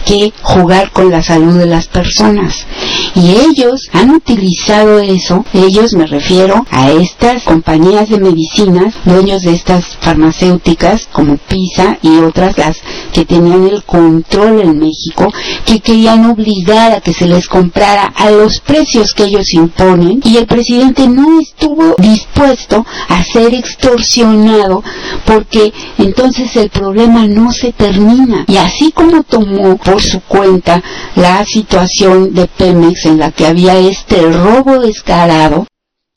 que 0.05 0.31
jugar 0.41 0.91
con 0.91 1.11
la 1.11 1.23
salud 1.23 1.57
de 1.57 1.65
las 1.65 1.87
personas? 1.87 2.65
Y 3.15 3.31
ellos 3.31 3.89
han 3.93 4.11
utilizado 4.11 4.99
eso, 4.99 5.45
ellos 5.53 5.93
me 5.93 6.05
refiero 6.05 6.65
a 6.69 6.91
estas 6.91 7.43
compañías 7.43 8.09
de 8.09 8.19
medicinas, 8.19 8.93
dueños 9.05 9.43
de 9.43 9.53
estas 9.53 9.85
farmacéuticas 10.01 11.07
como 11.11 11.37
PISA 11.37 11.97
y 12.01 12.19
otras, 12.19 12.57
las 12.57 12.77
que 13.13 13.25
tenían 13.25 13.67
el 13.67 13.83
control 13.83 14.61
en 14.61 14.79
México, 14.79 15.31
que 15.65 15.79
querían 15.79 16.25
obligar 16.25 16.91
a 16.93 17.01
que 17.01 17.13
se 17.13 17.27
les 17.27 17.47
comprara 17.47 18.05
a 18.15 18.29
los 18.29 18.59
precios 18.59 19.13
que 19.13 19.23
ellos 19.23 19.53
imponen 19.53 20.21
y 20.23 20.37
el 20.37 20.45
presidente 20.45 21.07
no 21.07 21.39
estuvo 21.39 21.95
dispuesto 21.97 22.85
a 23.07 23.23
ser 23.23 23.53
extorsionado 23.53 24.83
porque 25.25 25.73
entonces 25.97 26.55
el 26.55 26.69
problema 26.69 27.27
no 27.27 27.51
se 27.51 27.71
termina. 27.71 28.45
Y 28.47 28.57
así 28.57 28.91
como 28.91 29.23
tomó 29.23 29.77
por 29.95 30.03
su 30.03 30.19
cuenta 30.19 30.83
la 31.15 31.45
situación 31.45 32.33
de 32.33 32.47
Pemex 32.47 33.05
en 33.05 33.17
la 33.17 33.31
que 33.31 33.47
había 33.47 33.79
este 33.79 34.29
robo 34.29 34.79
descarado, 34.79 35.67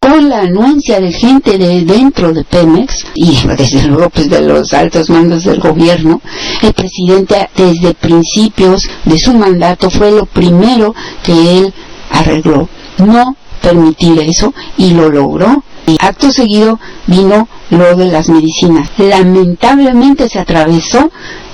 con 0.01 0.29
la 0.29 0.41
anuencia 0.41 0.99
de 0.99 1.13
gente 1.13 1.59
de 1.59 1.85
dentro 1.85 2.33
de 2.33 2.43
Pemex 2.43 3.07
y 3.15 3.39
desde 3.57 3.85
luego 3.85 4.11
pues 4.11 4.29
de 4.29 4.41
los 4.41 4.75
altos 4.75 5.11
mandos 5.11 5.45
del 5.45 5.61
gobierno, 5.61 6.21
el 6.61 6.73
presidente 6.73 7.49
desde 7.57 7.95
principios 7.95 8.83
de 9.05 9.17
su 9.17 9.33
mandato 9.35 9.91
fue 9.91 10.11
lo 10.11 10.27
primero 10.27 10.93
que 11.23 11.59
él 11.59 11.73
arregló. 12.11 12.69
No 12.97 13.37
permitir 13.63 14.19
eso 14.23 14.53
y 14.77 14.91
lo 14.91 15.09
logró. 15.09 15.63
Y 15.87 15.97
acto 16.01 16.33
seguido 16.33 16.81
vino 17.07 17.49
lo 17.71 17.95
de 17.95 18.07
las 18.07 18.29
medicinas. 18.29 18.91
Lamentablemente 18.99 20.29
se 20.29 20.41
atravesó 20.41 21.11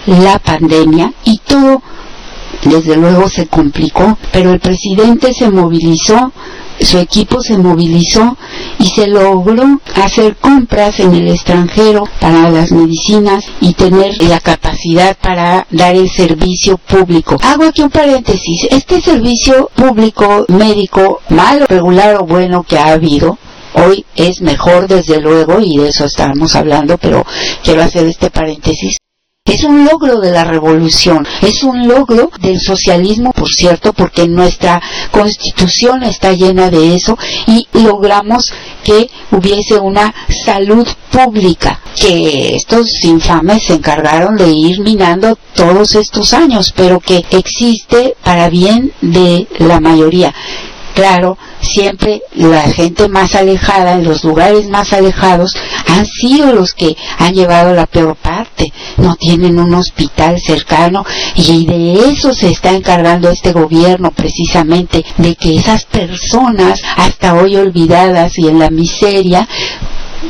la 0.06 0.38
pandemia 0.38 1.12
y 1.24 1.38
todo 1.38 1.82
desde 2.64 2.96
luego 2.96 3.29
se 3.29 3.46
complicó, 3.46 4.18
pero 4.33 4.53
el 4.53 4.61
presidente 4.61 5.33
se 5.35 5.50
movilizó 5.50 6.33
su 6.81 6.98
equipo 6.98 7.40
se 7.40 7.57
movilizó 7.57 8.37
y 8.79 8.87
se 8.87 9.07
logró 9.07 9.81
hacer 9.94 10.37
compras 10.37 10.98
en 11.00 11.14
el 11.14 11.29
extranjero 11.29 12.05
para 12.20 12.50
las 12.50 12.72
medicinas 12.72 13.44
y 13.61 13.74
tener 13.74 14.20
la 14.22 14.40
capacidad 14.40 15.16
para 15.16 15.66
dar 15.70 15.94
el 15.94 16.11
servicio 16.11 16.79
público. 16.79 17.38
Hago 17.42 17.64
aquí 17.64 17.83
un 17.83 17.90
paréntesis. 17.90 18.66
Este 18.70 19.00
servicio 19.00 19.70
público 19.74 20.46
médico, 20.48 21.20
malo, 21.29 21.66
regular 21.68 22.16
o 22.16 22.27
bueno 22.27 22.64
que 22.64 22.79
ha 22.79 22.88
habido, 22.88 23.38
hoy 23.74 24.05
es 24.16 24.40
mejor 24.40 24.88
desde 24.88 25.20
luego 25.20 25.61
y 25.61 25.79
de 25.79 25.88
eso 25.88 26.05
estamos 26.05 26.57
hablando, 26.57 26.98
pero 26.98 27.24
quiero 27.62 27.83
hacer 27.83 28.07
este 28.07 28.31
paréntesis. 28.31 28.98
Es 29.46 29.62
un 29.62 29.85
logro 29.85 30.20
de 30.20 30.30
la 30.30 30.44
revolución, 30.44 31.26
es 31.42 31.62
un 31.64 31.87
logro 31.87 32.30
del 32.40 32.59
socialismo, 32.59 33.30
por 33.35 33.52
cierto, 33.52 33.92
porque 33.92 34.26
nuestra 34.26 34.80
constitución 35.11 36.02
está 36.02 36.33
llena 36.33 36.70
de 36.70 36.94
eso 36.94 37.18
y 37.46 37.68
logramos 37.74 38.54
que 38.83 39.11
hubiese 39.33 39.78
una 39.78 40.14
salud 40.46 40.88
pública, 41.12 41.78
que 41.94 42.57
estos 42.57 42.88
infames 43.04 43.64
se 43.66 43.74
encargaron 43.74 44.35
de 44.38 44.48
ir 44.48 44.80
minando 44.80 45.37
todos 45.54 45.94
estos 45.94 46.33
años, 46.33 46.72
pero 46.74 46.98
que 46.98 47.22
existe 47.30 48.16
para 48.24 48.48
bien 48.48 48.94
de 49.02 49.46
la 49.59 49.78
mayoría. 49.78 50.33
Claro, 50.94 51.37
siempre 51.61 52.22
la 52.35 52.62
gente 52.62 53.09
más 53.09 53.35
alejada, 53.35 53.94
en 53.94 54.04
los 54.04 54.22
lugares 54.22 54.68
más 54.68 54.92
alejados, 54.92 55.57
han 55.88 56.07
sido 56.07 56.52
los 56.52 56.72
que 56.72 56.96
han 57.18 57.35
llevado 57.35 57.74
la 57.74 57.87
peor 57.87 58.14
parte. 58.14 58.72
No 58.96 59.16
tienen 59.16 59.59
un 59.59 59.74
hospital 59.74 60.40
cercano 60.40 61.04
y 61.35 61.66
de 61.66 62.11
eso 62.11 62.33
se 62.33 62.50
está 62.50 62.70
encargando 62.70 63.28
este 63.28 63.52
gobierno 63.52 64.12
precisamente, 64.12 65.04
de 65.18 65.35
que 65.35 65.57
esas 65.57 65.85
personas 65.85 66.80
hasta 66.96 67.35
hoy 67.35 67.57
olvidadas 67.57 68.38
y 68.38 68.46
en 68.46 68.61
la 68.61 68.70
miseria 68.70 69.48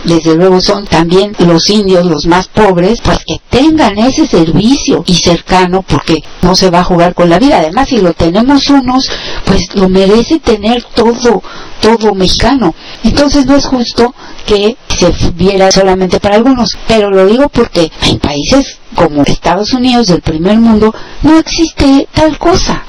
desde 0.04 0.35
luego 0.35 0.61
son 0.61 0.85
también 0.87 1.35
los 1.38 1.70
indios 1.70 2.04
los 2.07 2.26
más 2.26 2.48
pobres, 2.48 3.00
pues 3.02 3.18
que 3.24 3.40
tengan 3.48 3.98
ese 3.98 4.26
servicio 4.26 5.04
y 5.07 5.14
cercano 5.14 5.83
porque 5.83 6.22
no 6.42 6.54
se 6.57 6.70
va 6.70 6.80
a 6.80 6.85
jugar 6.85 7.14
con 7.14 7.30
la 7.30 7.38
vida. 7.38 7.59
Además, 7.59 7.88
si 7.88 7.98
lo 7.98 8.12
tenemos 8.12 8.68
unos, 8.68 9.11
pues 9.44 9.74
lo 9.74 9.88
merece 9.88 10.38
tener 10.40 10.85
todo, 10.94 11.42
todo 11.80 12.14
mexicano. 12.14 12.74
Entonces 13.02 13.46
no 13.46 13.57
es 13.57 13.66
justo 13.66 14.14
que 14.46 14.76
se 14.88 15.12
viera 15.33 15.70
solamente 15.70 16.20
para 16.20 16.37
algunos, 16.37 16.76
pero 16.87 17.11
lo 17.11 17.26
digo 17.26 17.48
porque 17.48 17.90
en 18.02 18.18
países 18.18 18.78
como 18.94 19.22
Estados 19.22 19.72
Unidos 19.72 20.09
del 20.09 20.20
primer 20.20 20.59
mundo 20.59 20.94
no 21.22 21.38
existe 21.38 22.09
tal 22.12 22.38
cosa. 22.38 22.85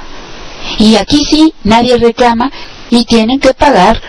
Y 0.80 0.96
aquí 0.96 1.24
sí, 1.26 1.54
nadie 1.64 1.98
reclama 1.98 2.52
y 2.90 3.06
tienen 3.06 3.40
que 3.40 3.54
pagar. 3.54 4.02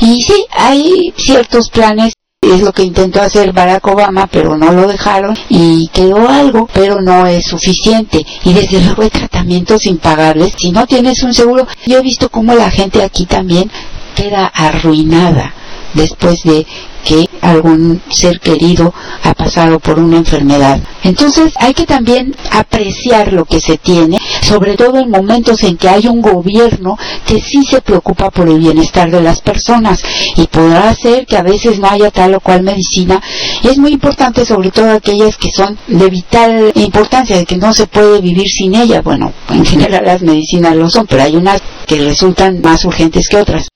Y 0.00 0.22
sí, 0.22 0.46
hay 0.50 1.12
ciertos 1.16 1.70
planes 1.70 2.13
es 2.52 2.60
lo 2.60 2.72
que 2.72 2.82
intentó 2.82 3.22
hacer 3.22 3.52
Barack 3.52 3.86
Obama, 3.86 4.26
pero 4.26 4.56
no 4.56 4.72
lo 4.72 4.86
dejaron 4.86 5.36
y 5.48 5.88
quedó 5.88 6.28
algo, 6.28 6.68
pero 6.72 7.00
no 7.00 7.26
es 7.26 7.46
suficiente. 7.46 8.24
Y 8.44 8.52
desde 8.52 8.80
luego 8.80 9.02
hay 9.02 9.10
tratamientos 9.10 9.86
impagables. 9.86 10.54
Si 10.58 10.70
no 10.70 10.86
tienes 10.86 11.22
un 11.22 11.34
seguro, 11.34 11.66
yo 11.86 11.98
he 11.98 12.02
visto 12.02 12.28
cómo 12.28 12.54
la 12.54 12.70
gente 12.70 13.02
aquí 13.02 13.26
también 13.26 13.70
queda 14.14 14.46
arruinada 14.46 15.54
después 15.94 16.42
de 16.42 16.66
que 17.04 17.28
algún 17.40 18.00
ser 18.10 18.40
querido 18.40 18.92
ha 19.22 19.34
pasado 19.34 19.78
por 19.78 19.98
una 19.98 20.16
enfermedad. 20.16 20.80
Entonces 21.02 21.52
hay 21.58 21.74
que 21.74 21.86
también 21.86 22.34
apreciar 22.50 23.32
lo 23.32 23.44
que 23.44 23.60
se 23.60 23.76
tiene, 23.76 24.18
sobre 24.42 24.76
todo 24.76 24.98
en 24.98 25.10
momentos 25.10 25.62
en 25.62 25.76
que 25.76 25.88
hay 25.88 26.06
un 26.06 26.22
gobierno 26.22 26.96
que 27.26 27.40
sí 27.40 27.64
se 27.64 27.80
preocupa 27.82 28.30
por 28.30 28.48
el 28.48 28.58
bienestar 28.58 29.10
de 29.10 29.20
las 29.20 29.40
personas 29.40 30.02
y 30.36 30.46
podrá 30.46 30.94
ser 30.94 31.26
que 31.26 31.36
a 31.36 31.42
veces 31.42 31.78
no 31.78 31.88
haya 31.88 32.10
tal 32.10 32.34
o 32.34 32.40
cual 32.40 32.62
medicina. 32.62 33.22
Y 33.62 33.68
es 33.68 33.78
muy 33.78 33.92
importante 33.92 34.44
sobre 34.46 34.70
todo 34.70 34.90
aquellas 34.90 35.36
que 35.36 35.50
son 35.52 35.78
de 35.86 36.08
vital 36.08 36.72
importancia, 36.74 37.36
de 37.36 37.44
que 37.44 37.56
no 37.56 37.72
se 37.72 37.86
puede 37.86 38.20
vivir 38.20 38.48
sin 38.48 38.74
ellas. 38.74 39.04
Bueno, 39.04 39.32
en 39.50 39.64
general 39.64 40.04
las 40.04 40.22
medicinas 40.22 40.74
lo 40.74 40.88
son, 40.88 41.06
pero 41.06 41.22
hay 41.22 41.36
unas 41.36 41.60
que 41.86 41.96
resultan 41.96 42.60
más 42.62 42.84
urgentes 42.84 43.28
que 43.28 43.36
otras. 43.36 43.73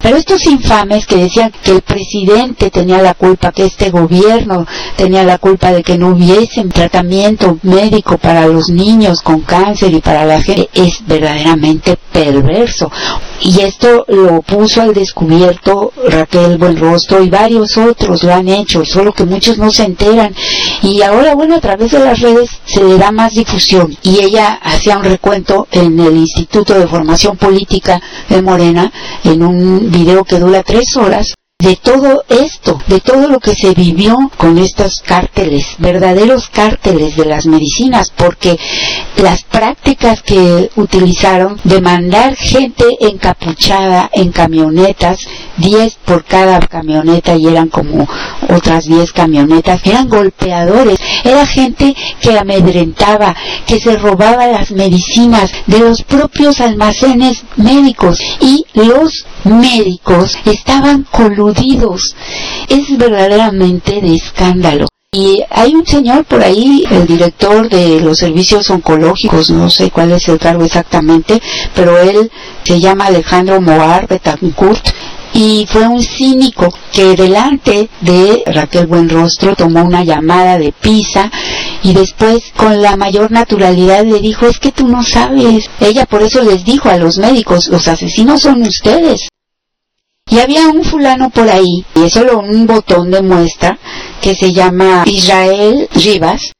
Pero 0.00 0.16
estos 0.16 0.46
infames 0.46 1.06
que 1.06 1.16
decían 1.16 1.52
que 1.64 1.72
el 1.72 1.82
presidente 1.82 2.70
tenía 2.70 3.02
la 3.02 3.14
culpa, 3.14 3.50
que 3.50 3.64
este 3.64 3.90
gobierno 3.90 4.64
tenía 4.96 5.24
la 5.24 5.38
culpa 5.38 5.72
de 5.72 5.82
que 5.82 5.98
no 5.98 6.10
hubiese 6.10 6.62
tratamiento 6.66 7.58
médico 7.64 8.16
para 8.16 8.46
los 8.46 8.68
niños 8.68 9.22
con 9.22 9.40
cáncer 9.40 9.92
y 9.92 10.00
para 10.00 10.24
la 10.24 10.40
gente, 10.40 10.70
es 10.72 11.04
verdaderamente 11.04 11.98
perverso. 12.12 12.92
Y 13.40 13.60
esto 13.60 14.04
lo 14.06 14.40
puso 14.42 14.82
al 14.82 14.94
descubierto 14.94 15.92
Raquel 16.08 16.58
Buenrostro 16.58 17.22
y 17.22 17.28
varios 17.28 17.76
otros 17.76 18.22
lo 18.22 18.34
han 18.34 18.48
hecho, 18.48 18.84
solo 18.84 19.12
que 19.12 19.24
muchos 19.24 19.58
no 19.58 19.72
se 19.72 19.82
enteran. 19.82 20.32
Y 20.82 21.02
ahora, 21.02 21.34
bueno, 21.34 21.56
a 21.56 21.60
través 21.60 21.90
de 21.90 21.98
las 21.98 22.20
redes 22.20 22.50
se 22.66 22.84
le 22.84 22.98
da 22.98 23.10
más 23.10 23.34
difusión. 23.34 23.96
Y 24.02 24.20
ella 24.20 24.60
hacía 24.62 24.98
un 24.98 25.04
recuento 25.04 25.66
en 25.72 25.98
el 25.98 26.16
Instituto 26.18 26.74
de 26.78 26.86
Formación 26.86 27.36
Política 27.36 28.00
de 28.28 28.42
Morena, 28.42 28.92
en 29.24 29.42
un 29.42 29.88
que 30.24 30.38
dura 30.38 30.62
tres 30.62 30.96
horas, 30.96 31.34
de 31.60 31.74
todo 31.74 32.22
esto, 32.28 32.78
de 32.86 33.00
todo 33.00 33.26
lo 33.26 33.40
que 33.40 33.56
se 33.56 33.74
vivió 33.74 34.30
con 34.36 34.58
estos 34.58 35.00
cárteles, 35.04 35.66
verdaderos 35.78 36.48
cárteles 36.50 37.16
de 37.16 37.24
las 37.24 37.46
medicinas, 37.46 38.12
porque 38.14 38.56
las 39.16 39.42
prácticas 39.42 40.22
que 40.22 40.70
utilizaron 40.76 41.58
de 41.64 41.80
mandar 41.80 42.36
gente 42.36 42.84
encapuchada 43.00 44.08
en 44.12 44.30
camionetas, 44.30 45.18
10 45.56 45.96
por 46.04 46.24
cada 46.24 46.60
camioneta 46.60 47.34
y 47.34 47.48
eran 47.48 47.70
como 47.70 48.08
otras 48.48 48.84
10 48.84 49.10
camionetas, 49.10 49.84
eran 49.84 50.08
golpeadores, 50.08 51.00
era 51.24 51.44
gente 51.44 51.92
que 52.20 52.38
amedrentaba, 52.38 53.34
que 53.66 53.80
se 53.80 53.96
robaba 53.96 54.46
las 54.46 54.70
medicinas 54.70 55.50
de 55.66 55.80
los 55.80 56.04
propios 56.04 56.60
almacenes 56.60 57.42
médicos 57.56 58.20
y 58.40 58.64
los 58.74 59.26
médicos 59.42 60.38
estaban 60.44 61.02
coludidos. 61.10 61.47
Es 62.68 62.96
verdaderamente 62.96 64.00
de 64.00 64.14
escándalo. 64.14 64.86
Y 65.10 65.42
hay 65.50 65.74
un 65.74 65.86
señor 65.86 66.26
por 66.26 66.42
ahí, 66.42 66.84
el 66.90 67.06
director 67.06 67.68
de 67.70 67.98
los 68.00 68.18
servicios 68.18 68.68
oncológicos, 68.68 69.48
no 69.48 69.70
sé 69.70 69.90
cuál 69.90 70.12
es 70.12 70.28
el 70.28 70.38
cargo 70.38 70.64
exactamente, 70.64 71.40
pero 71.74 71.98
él 71.98 72.30
se 72.62 72.78
llama 72.78 73.06
Alejandro 73.06 73.58
Moar 73.58 74.06
Betancourt 74.06 74.86
y 75.32 75.66
fue 75.70 75.86
un 75.86 76.02
cínico 76.02 76.72
que 76.92 77.16
delante 77.16 77.88
de 78.00 78.42
Raquel 78.46 78.86
Buenrostro 78.86 79.54
tomó 79.56 79.82
una 79.82 80.04
llamada 80.04 80.58
de 80.58 80.72
pisa 80.72 81.30
y 81.82 81.94
después 81.94 82.52
con 82.56 82.82
la 82.82 82.96
mayor 82.96 83.30
naturalidad 83.30 84.04
le 84.04 84.20
dijo 84.20 84.46
es 84.46 84.58
que 84.58 84.72
tú 84.72 84.88
no 84.88 85.02
sabes. 85.02 85.70
Ella 85.80 86.06
por 86.06 86.22
eso 86.22 86.42
les 86.42 86.64
dijo 86.64 86.88
a 86.88 86.98
los 86.98 87.18
médicos, 87.18 87.68
los 87.68 87.88
asesinos 87.88 88.42
son 88.42 88.62
ustedes. 88.62 89.28
Y 90.30 90.38
había 90.40 90.68
un 90.68 90.84
fulano 90.84 91.30
por 91.30 91.48
ahí, 91.48 91.84
y 91.94 92.04
es 92.04 92.12
solo 92.12 92.40
un 92.40 92.66
botón 92.66 93.10
de 93.10 93.22
muestra, 93.22 93.78
que 94.20 94.34
se 94.34 94.52
llama 94.52 95.04
Israel 95.06 95.88
Rivas, 95.94 96.52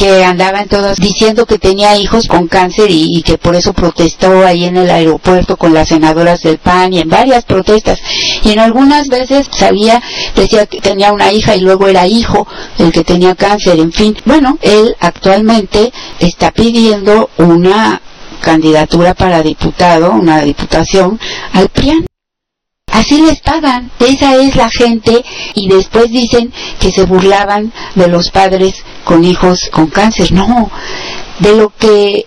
que 0.00 0.24
andaban 0.24 0.66
todas 0.66 0.96
diciendo 0.96 1.44
que 1.44 1.58
tenía 1.58 1.94
hijos 1.96 2.26
con 2.26 2.48
cáncer 2.48 2.90
y, 2.90 3.18
y, 3.18 3.22
que 3.22 3.36
por 3.36 3.54
eso 3.54 3.74
protestó 3.74 4.46
ahí 4.46 4.64
en 4.64 4.78
el 4.78 4.88
aeropuerto 4.90 5.58
con 5.58 5.74
las 5.74 5.88
senadoras 5.88 6.40
del 6.40 6.56
PAN 6.56 6.94
y 6.94 7.00
en 7.00 7.10
varias 7.10 7.44
protestas. 7.44 8.00
Y 8.42 8.52
en 8.52 8.60
algunas 8.60 9.08
veces 9.08 9.48
sabía, 9.50 10.02
decía 10.34 10.64
que 10.64 10.80
tenía 10.80 11.12
una 11.12 11.32
hija 11.32 11.54
y 11.54 11.60
luego 11.60 11.86
era 11.86 12.06
hijo 12.06 12.46
el 12.78 12.92
que 12.92 13.04
tenía 13.04 13.34
cáncer, 13.34 13.78
en 13.78 13.92
fin. 13.92 14.16
Bueno, 14.24 14.58
él 14.62 14.96
actualmente 15.00 15.92
está 16.18 16.50
pidiendo 16.50 17.28
una 17.36 18.00
candidatura 18.40 19.12
para 19.12 19.42
diputado, 19.42 20.12
una 20.12 20.40
diputación 20.40 21.20
al 21.52 21.68
PRIAN. 21.68 22.09
Así 22.92 23.22
les 23.22 23.40
pagan, 23.40 23.90
esa 24.00 24.36
es 24.36 24.56
la 24.56 24.68
gente 24.70 25.24
y 25.54 25.68
después 25.68 26.10
dicen 26.10 26.52
que 26.80 26.90
se 26.90 27.04
burlaban 27.04 27.72
de 27.94 28.08
los 28.08 28.30
padres 28.30 28.84
con 29.04 29.24
hijos 29.24 29.70
con 29.70 29.86
cáncer. 29.86 30.32
No, 30.32 30.70
de 31.38 31.56
lo 31.56 31.72
que 31.78 32.26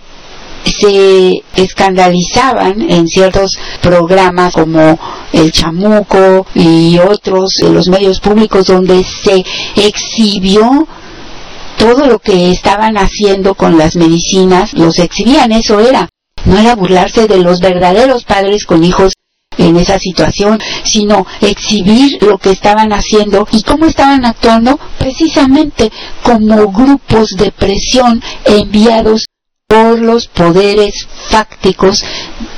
se 0.66 1.44
escandalizaban 1.56 2.90
en 2.90 3.08
ciertos 3.08 3.58
programas 3.82 4.54
como 4.54 4.98
El 5.34 5.52
Chamuco 5.52 6.48
y 6.56 6.98
otros 7.00 7.60
en 7.60 7.74
los 7.74 7.90
medios 7.90 8.20
públicos 8.20 8.68
donde 8.68 9.04
se 9.04 9.44
exhibió 9.76 10.88
todo 11.78 12.06
lo 12.08 12.20
que 12.20 12.52
estaban 12.52 12.98
haciendo 12.98 13.56
con 13.56 13.78
las 13.78 13.96
medicinas, 13.96 14.74
los 14.74 15.00
exhibían, 15.00 15.52
eso 15.52 15.80
era. 15.80 16.08
No 16.46 16.58
era 16.58 16.76
burlarse 16.76 17.28
de 17.28 17.40
los 17.40 17.60
verdaderos 17.60 18.24
padres 18.24 18.66
con 18.66 18.84
hijos 18.84 19.14
en 19.58 19.78
esa 19.78 20.00
situación, 20.00 20.60
sino 20.84 21.26
exhibir 21.42 22.22
lo 22.22 22.38
que 22.38 22.52
estaban 22.52 22.94
haciendo 22.94 23.48
y 23.52 23.64
cómo 23.64 23.86
estaban 23.86 24.26
actuando 24.26 24.80
precisamente 25.00 25.92
como 26.22 26.72
grupos 26.72 27.32
de 27.38 27.52
presión 27.52 28.22
enviados 28.46 29.26
por 29.68 30.00
los 30.00 30.28
poderes 30.28 31.08
fácticos 31.30 32.04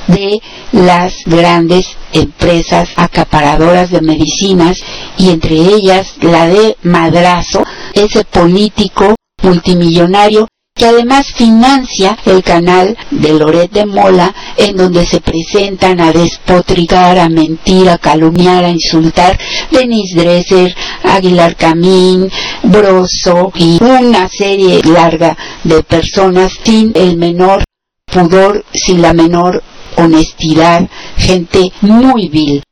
de 0.06 0.40
las 0.72 1.14
grandes 1.24 1.86
empresas 2.12 2.90
acaparadoras 2.96 3.90
de 3.90 4.02
medicinas 4.02 4.78
y 5.16 5.30
entre 5.30 5.54
ellas 5.56 6.14
la 6.20 6.46
de 6.46 6.76
Madrazo, 6.82 7.64
ese 7.94 8.24
político 8.24 9.14
multimillonario 9.42 10.46
que 10.76 10.84
además 10.84 11.32
financia 11.34 12.16
el 12.26 12.42
canal 12.42 12.96
de 13.10 13.32
Loret 13.32 13.72
de 13.72 13.86
Mola, 13.86 14.34
en 14.56 14.76
donde 14.76 15.06
se 15.06 15.20
presentan 15.20 16.00
a 16.00 16.12
despotricar, 16.12 17.18
a 17.18 17.28
mentir, 17.30 17.88
a 17.88 17.98
calumniar, 17.98 18.62
a 18.64 18.70
insultar 18.70 19.38
Denis 19.70 20.14
Dresser, 20.14 20.76
Aguilar 21.02 21.56
Camín, 21.56 22.30
Broso 22.62 23.52
y 23.54 23.78
una 23.82 24.28
serie 24.28 24.82
larga 24.84 25.36
de 25.64 25.82
personas 25.82 26.52
sin 26.62 26.92
el 26.94 27.16
menor 27.16 27.64
pudor, 28.04 28.64
sin 28.72 29.00
la 29.00 29.14
menor 29.14 29.62
honestidad, 29.96 30.88
gente 31.16 31.72
muy 31.80 32.28
vil. 32.28 32.62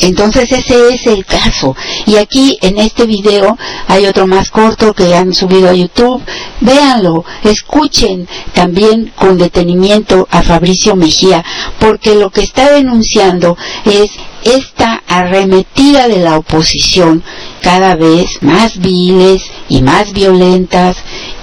Entonces 0.00 0.50
ese 0.52 0.94
es 0.94 1.06
el 1.06 1.24
caso. 1.24 1.76
Y 2.06 2.16
aquí 2.16 2.58
en 2.62 2.78
este 2.78 3.06
video 3.06 3.56
hay 3.86 4.06
otro 4.06 4.26
más 4.26 4.50
corto 4.50 4.92
que 4.92 5.14
han 5.14 5.34
subido 5.34 5.70
a 5.70 5.74
YouTube. 5.74 6.22
Véanlo, 6.60 7.24
escuchen 7.44 8.28
también 8.52 9.12
con 9.16 9.38
detenimiento 9.38 10.26
a 10.30 10.42
Fabricio 10.42 10.96
Mejía, 10.96 11.44
porque 11.78 12.14
lo 12.14 12.30
que 12.30 12.42
está 12.42 12.70
denunciando 12.70 13.56
es 13.84 14.10
esta 14.44 15.02
arremetida 15.08 16.08
de 16.08 16.18
la 16.18 16.36
oposición 16.36 17.22
cada 17.62 17.96
vez 17.96 18.42
más 18.42 18.78
viles 18.78 19.42
y 19.68 19.82
más 19.82 20.12
violentas 20.12 20.96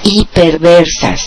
y 0.03 0.25
perversas 0.25 1.21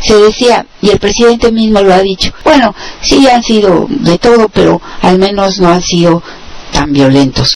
se 0.00 0.14
decía, 0.14 0.66
y 0.82 0.90
el 0.90 0.98
presidente 0.98 1.50
mismo 1.50 1.80
lo 1.80 1.92
ha 1.92 2.00
dicho, 2.00 2.32
bueno, 2.44 2.74
sí 3.00 3.26
han 3.28 3.42
sido 3.42 3.86
de 3.88 4.18
todo, 4.18 4.48
pero 4.48 4.80
al 5.02 5.18
menos 5.18 5.58
no 5.58 5.68
han 5.68 5.82
sido 5.82 6.22
tan 6.72 6.92
violentos. 6.92 7.54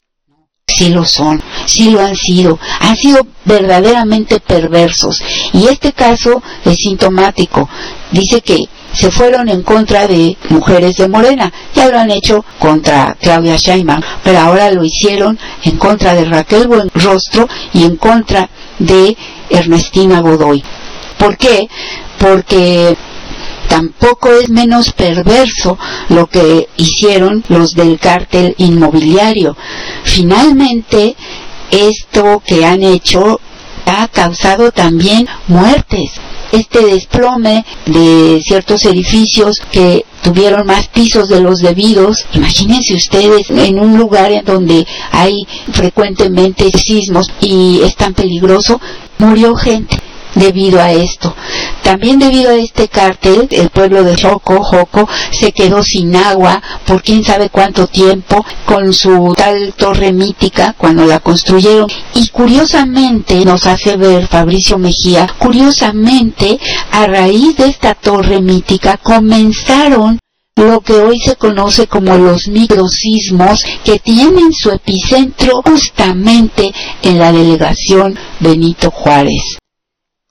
Sí 0.66 0.90
lo 0.90 1.04
son, 1.04 1.42
sí 1.66 1.90
lo 1.90 2.00
han 2.00 2.16
sido, 2.16 2.58
han 2.80 2.96
sido 2.96 3.26
verdaderamente 3.44 4.38
perversos. 4.40 5.22
Y 5.52 5.66
este 5.66 5.92
caso 5.92 6.42
es 6.64 6.76
sintomático. 6.76 7.68
Dice 8.12 8.40
que 8.40 8.68
se 8.92 9.10
fueron 9.10 9.48
en 9.48 9.62
contra 9.62 10.06
de 10.06 10.36
mujeres 10.48 10.96
de 10.96 11.08
Morena. 11.08 11.52
Ya 11.74 11.88
lo 11.88 11.98
han 11.98 12.10
hecho 12.10 12.44
contra 12.58 13.16
Claudia 13.20 13.56
Sheinbaum, 13.56 14.00
pero 14.22 14.38
ahora 14.38 14.70
lo 14.70 14.84
hicieron 14.84 15.38
en 15.64 15.76
contra 15.76 16.14
de 16.14 16.24
Raquel 16.24 16.68
Buenrostro 16.68 17.48
y 17.72 17.84
en 17.84 17.96
contra 17.96 18.48
de 18.78 19.16
Ernestina 19.48 20.20
Godoy. 20.20 20.62
¿Por 21.18 21.36
qué? 21.36 21.68
Porque 22.18 22.96
tampoco 23.70 24.32
es 24.32 24.50
menos 24.50 24.92
perverso 24.92 25.78
lo 26.08 26.26
que 26.26 26.68
hicieron 26.76 27.44
los 27.48 27.74
del 27.74 28.00
cártel 28.00 28.56
inmobiliario. 28.58 29.56
Finalmente, 30.02 31.14
esto 31.70 32.42
que 32.44 32.64
han 32.66 32.82
hecho 32.82 33.40
ha 33.86 34.08
causado 34.08 34.72
también 34.72 35.28
muertes. 35.46 36.10
Este 36.50 36.84
desplome 36.84 37.64
de 37.86 38.42
ciertos 38.44 38.84
edificios 38.86 39.62
que 39.70 40.04
tuvieron 40.20 40.66
más 40.66 40.88
pisos 40.88 41.28
de 41.28 41.40
los 41.40 41.60
debidos. 41.60 42.26
Imagínense 42.32 42.94
ustedes 42.94 43.50
en 43.50 43.78
un 43.78 43.96
lugar 43.96 44.32
en 44.32 44.44
donde 44.44 44.84
hay 45.12 45.46
frecuentemente 45.72 46.70
sismos 46.76 47.30
y 47.40 47.82
es 47.84 47.94
tan 47.94 48.14
peligroso, 48.14 48.80
murió 49.18 49.54
gente 49.54 50.09
debido 50.34 50.80
a 50.80 50.92
esto. 50.92 51.34
También 51.82 52.18
debido 52.18 52.50
a 52.50 52.56
este 52.56 52.88
cártel, 52.88 53.48
el 53.50 53.70
pueblo 53.70 54.04
de 54.04 54.20
Joco, 54.20 54.62
Joco, 54.62 55.08
se 55.32 55.52
quedó 55.52 55.82
sin 55.82 56.14
agua 56.14 56.62
por 56.86 57.02
quién 57.02 57.24
sabe 57.24 57.50
cuánto 57.50 57.86
tiempo 57.86 58.44
con 58.64 58.92
su 58.92 59.34
tal 59.36 59.74
torre 59.74 60.12
mítica 60.12 60.74
cuando 60.76 61.06
la 61.06 61.20
construyeron. 61.20 61.90
Y 62.14 62.28
curiosamente, 62.28 63.44
nos 63.44 63.66
hace 63.66 63.96
ver 63.96 64.26
Fabricio 64.28 64.78
Mejía, 64.78 65.26
curiosamente, 65.38 66.58
a 66.92 67.06
raíz 67.06 67.56
de 67.56 67.66
esta 67.66 67.94
torre 67.94 68.40
mítica 68.40 68.98
comenzaron 68.98 70.18
lo 70.56 70.80
que 70.80 70.92
hoy 70.92 71.18
se 71.18 71.36
conoce 71.36 71.86
como 71.86 72.16
los 72.18 72.48
microsismos 72.48 73.64
que 73.82 73.98
tienen 73.98 74.52
su 74.52 74.70
epicentro 74.70 75.62
justamente 75.64 76.72
en 77.02 77.18
la 77.18 77.32
delegación 77.32 78.18
Benito 78.40 78.90
Juárez 78.90 79.59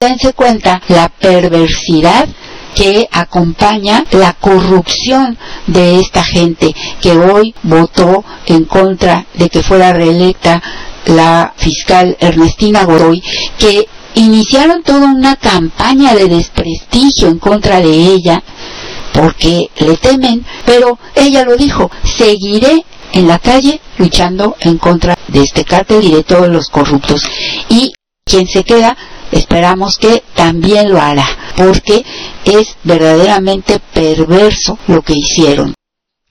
dense 0.02 0.32
cuenta 0.32 0.82
la 0.88 1.10
perversidad 1.10 2.30
que 2.74 3.10
acompaña 3.12 4.06
la 4.12 4.32
corrupción 4.32 5.38
de 5.68 6.00
esta 6.00 6.24
gente 6.24 6.74
que 7.02 7.12
hoy 7.12 7.54
votó 7.64 8.24
en 8.46 8.64
contra 8.64 9.26
de 9.34 9.50
que 9.50 9.62
fuera 9.62 9.92
reelecta 9.92 10.64
la 11.08 11.54
fiscal 11.58 12.16
Ernestina 12.22 12.86
Godoy, 12.86 13.22
que 13.58 13.90
iniciaron 14.16 14.84
toda 14.84 15.08
una 15.08 15.36
campaña 15.36 16.16
de 16.16 16.30
desprestigio 16.30 17.28
en 17.28 17.40
contra 17.40 17.82
de 17.82 17.92
ella 17.92 18.42
porque 19.12 19.70
le 19.80 19.98
temen, 19.98 20.46
pero 20.66 20.98
ella 21.14 21.44
lo 21.44 21.58
dijo, 21.58 21.92
seguiré 22.06 22.86
en 23.12 23.28
la 23.28 23.38
calle 23.38 23.82
luchando 23.98 24.56
en 24.62 24.78
contra 24.78 25.18
de 25.28 25.44
este 25.44 25.66
cártel 25.66 26.06
y 26.06 26.14
de 26.14 26.24
todos 26.24 26.48
los 26.48 26.70
corruptos. 26.70 27.22
Y 27.68 27.92
quien 28.24 28.48
se 28.48 28.64
queda 28.64 28.96
esperamos 29.32 29.98
que 29.98 30.24
también 30.36 30.90
lo 30.92 31.00
hará, 31.00 31.28
porque 31.56 32.06
es 32.46 32.76
verdaderamente 32.84 33.80
perverso 33.94 34.78
lo 34.88 35.02
que 35.02 35.14
hicieron. 35.14 35.74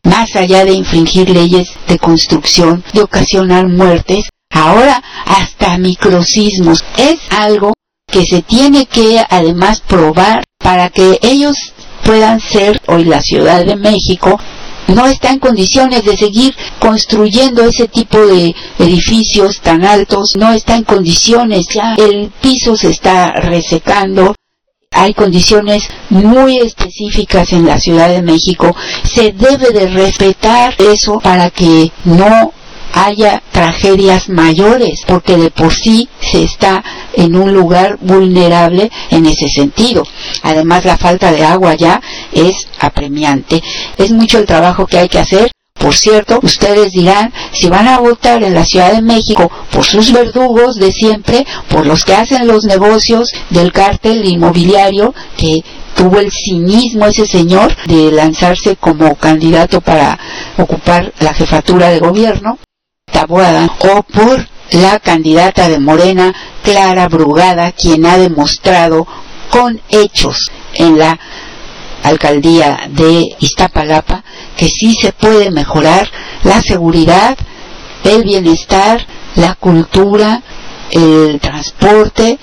Más 0.04 0.34
allá 0.36 0.64
de 0.64 0.72
infringir 0.72 1.28
leyes 1.28 1.70
de 1.86 1.98
construcción, 1.98 2.82
de 2.92 3.02
ocasionar 3.02 3.68
muertes, 3.68 4.28
ahora 4.50 5.02
hasta 5.26 5.78
microsismos. 5.78 6.84
Es 6.96 7.18
algo 7.30 7.72
que 8.10 8.24
se 8.24 8.42
tiene 8.42 8.86
que 8.86 9.22
además 9.28 9.82
probar 9.86 10.44
para 10.58 10.90
que 10.90 11.18
ellos 11.22 11.72
puedan 12.04 12.40
ser 12.40 12.80
hoy 12.86 13.04
la 13.04 13.20
Ciudad 13.20 13.64
de 13.64 13.76
México 13.76 14.40
no 14.88 15.06
está 15.06 15.30
en 15.30 15.38
condiciones 15.38 16.04
de 16.04 16.16
seguir 16.16 16.54
construyendo 16.78 17.62
ese 17.62 17.88
tipo 17.88 18.18
de 18.18 18.54
edificios 18.78 19.60
tan 19.60 19.84
altos, 19.84 20.36
no 20.36 20.52
está 20.52 20.76
en 20.76 20.84
condiciones, 20.84 21.68
ya 21.68 21.94
el 21.94 22.30
piso 22.40 22.76
se 22.76 22.90
está 22.90 23.32
resecando, 23.32 24.34
hay 24.90 25.14
condiciones 25.14 25.84
muy 26.08 26.58
específicas 26.58 27.52
en 27.52 27.66
la 27.66 27.78
Ciudad 27.78 28.08
de 28.08 28.22
México, 28.22 28.74
se 29.04 29.32
debe 29.32 29.70
de 29.70 29.88
respetar 29.88 30.74
eso 30.78 31.20
para 31.20 31.50
que 31.50 31.92
no 32.04 32.52
haya 32.92 33.42
tragedias 33.52 34.28
mayores, 34.28 35.02
porque 35.06 35.36
de 35.36 35.50
por 35.50 35.72
sí 35.72 36.08
se 36.20 36.42
está 36.42 36.82
en 37.14 37.36
un 37.36 37.52
lugar 37.52 37.98
vulnerable 38.00 38.90
en 39.10 39.26
ese 39.26 39.48
sentido. 39.48 40.04
Además, 40.42 40.84
la 40.84 40.96
falta 40.96 41.32
de 41.32 41.44
agua 41.44 41.74
ya 41.74 42.00
es 42.32 42.68
apremiante. 42.80 43.62
Es 43.96 44.10
mucho 44.10 44.38
el 44.38 44.46
trabajo 44.46 44.86
que 44.86 44.98
hay 44.98 45.08
que 45.08 45.18
hacer 45.18 45.50
Por 45.78 45.94
cierto, 45.94 46.40
ustedes 46.42 46.90
dirán, 46.92 47.32
si 47.52 47.68
van 47.68 47.86
a 47.86 48.00
votar 48.00 48.42
en 48.42 48.52
la 48.52 48.64
Ciudad 48.64 48.92
de 48.92 49.00
México 49.00 49.48
por 49.70 49.84
sus 49.84 50.12
verdugos 50.12 50.74
de 50.76 50.90
siempre, 50.90 51.46
por 51.68 51.86
los 51.86 52.04
que 52.04 52.14
hacen 52.14 52.48
los 52.48 52.64
negocios 52.64 53.32
del 53.50 53.72
cártel 53.72 54.24
inmobiliario, 54.24 55.14
que 55.36 55.62
tuvo 55.94 56.18
el 56.18 56.32
cinismo 56.32 57.06
ese 57.06 57.26
señor 57.26 57.76
de 57.86 58.10
lanzarse 58.10 58.74
como 58.74 59.14
candidato 59.14 59.80
para 59.80 60.18
ocupar 60.56 61.12
la 61.20 61.32
jefatura 61.32 61.90
de 61.90 62.00
gobierno, 62.00 62.58
O 63.80 64.02
por 64.02 64.46
la 64.72 64.98
candidata 65.00 65.68
de 65.68 65.78
Morena, 65.78 66.34
Clara 66.62 67.08
Brugada, 67.08 67.72
quien 67.72 68.06
ha 68.06 68.16
demostrado 68.18 69.06
con 69.50 69.80
hechos 69.88 70.50
en 70.74 70.98
la 70.98 71.18
alcaldía 72.02 72.88
de 72.90 73.36
Iztapalapa 73.40 74.22
que 74.56 74.68
sí 74.68 74.94
se 74.94 75.12
puede 75.12 75.50
mejorar 75.50 76.10
la 76.44 76.60
seguridad, 76.60 77.36
el 78.04 78.24
bienestar, 78.24 79.06
la 79.36 79.54
cultura, 79.54 80.42
el 80.90 81.38
transporte 81.40 82.38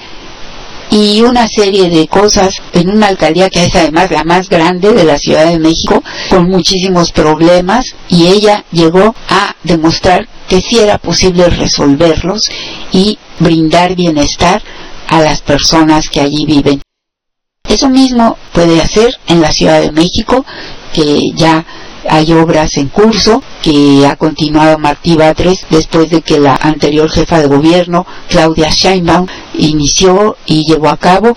y 0.96 1.22
una 1.24 1.46
serie 1.50 1.90
de 1.90 2.08
cosas 2.08 2.56
en 2.72 2.90
una 2.90 3.08
alcaldía 3.08 3.50
que 3.50 3.66
es 3.66 3.76
además 3.76 4.12
la 4.12 4.24
más 4.24 4.48
grande 4.48 4.94
de 4.94 5.04
la 5.04 5.18
Ciudad 5.18 5.46
de 5.46 5.60
México, 5.60 6.02
con 6.30 6.50
muchísimos 6.50 7.12
problemas, 7.12 7.94
y 8.08 8.28
ella 8.28 8.64
llegó 8.72 9.14
a 9.28 9.54
demostrar 9.64 10.26
que 10.48 10.62
sí 10.62 10.80
era 10.80 10.98
posible 10.98 11.50
resolverlos 11.50 12.50
y 12.94 13.20
brindar 13.40 13.94
bienestar 13.94 14.64
a 15.10 15.20
las 15.20 15.42
personas 15.42 16.08
que 16.10 16.22
allí 16.22 16.46
viven. 16.46 16.82
Eso 17.68 17.90
mismo 17.90 18.38
puede 18.54 18.82
hacer 18.82 19.20
en 19.28 19.42
la 19.42 19.52
Ciudad 19.52 19.82
de 19.82 19.92
México, 19.92 20.46
que 20.94 21.32
ya 21.36 21.66
hay 22.10 22.34
obras 22.34 22.78
en 22.78 22.90
curso 22.90 23.42
que 23.62 24.06
ha 24.06 24.16
continuado 24.16 24.78
Martí 24.78 25.16
Batres 25.16 25.66
después 25.70 26.10
de 26.10 26.22
que 26.22 26.40
la 26.40 26.56
anterior 26.56 27.10
jefa 27.10 27.40
de 27.40 27.48
gobierno, 27.48 28.06
Claudia 28.30 28.70
Sheinbaum, 28.70 29.28
inició 29.56 30.38
y 30.46 30.66
llevó 30.66 30.90
a 30.90 30.98
cabo 30.98 31.36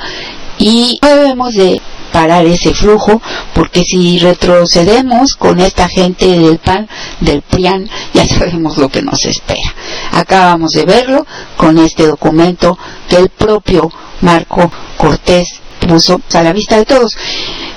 y 0.58 0.98
debemos 1.00 1.54
de 1.54 1.80
parar 2.12 2.46
ese 2.46 2.74
flujo 2.74 3.20
porque 3.54 3.84
si 3.84 4.18
retrocedemos 4.18 5.36
con 5.36 5.60
esta 5.60 5.88
gente 5.88 6.26
del 6.26 6.58
PAN, 6.58 6.88
del 7.20 7.42
PRIAN, 7.42 7.88
ya 8.14 8.26
sabemos 8.26 8.76
lo 8.78 8.88
que 8.88 9.02
nos 9.02 9.24
espera. 9.24 9.74
Acabamos 10.12 10.72
de 10.72 10.84
verlo 10.84 11.26
con 11.56 11.78
este 11.78 12.06
documento 12.06 12.78
que 13.08 13.16
el 13.16 13.28
propio 13.28 13.90
Marco 14.20 14.70
Cortés 14.96 15.60
a 16.32 16.42
la 16.42 16.52
vista 16.52 16.76
de 16.76 16.84
todos. 16.84 17.16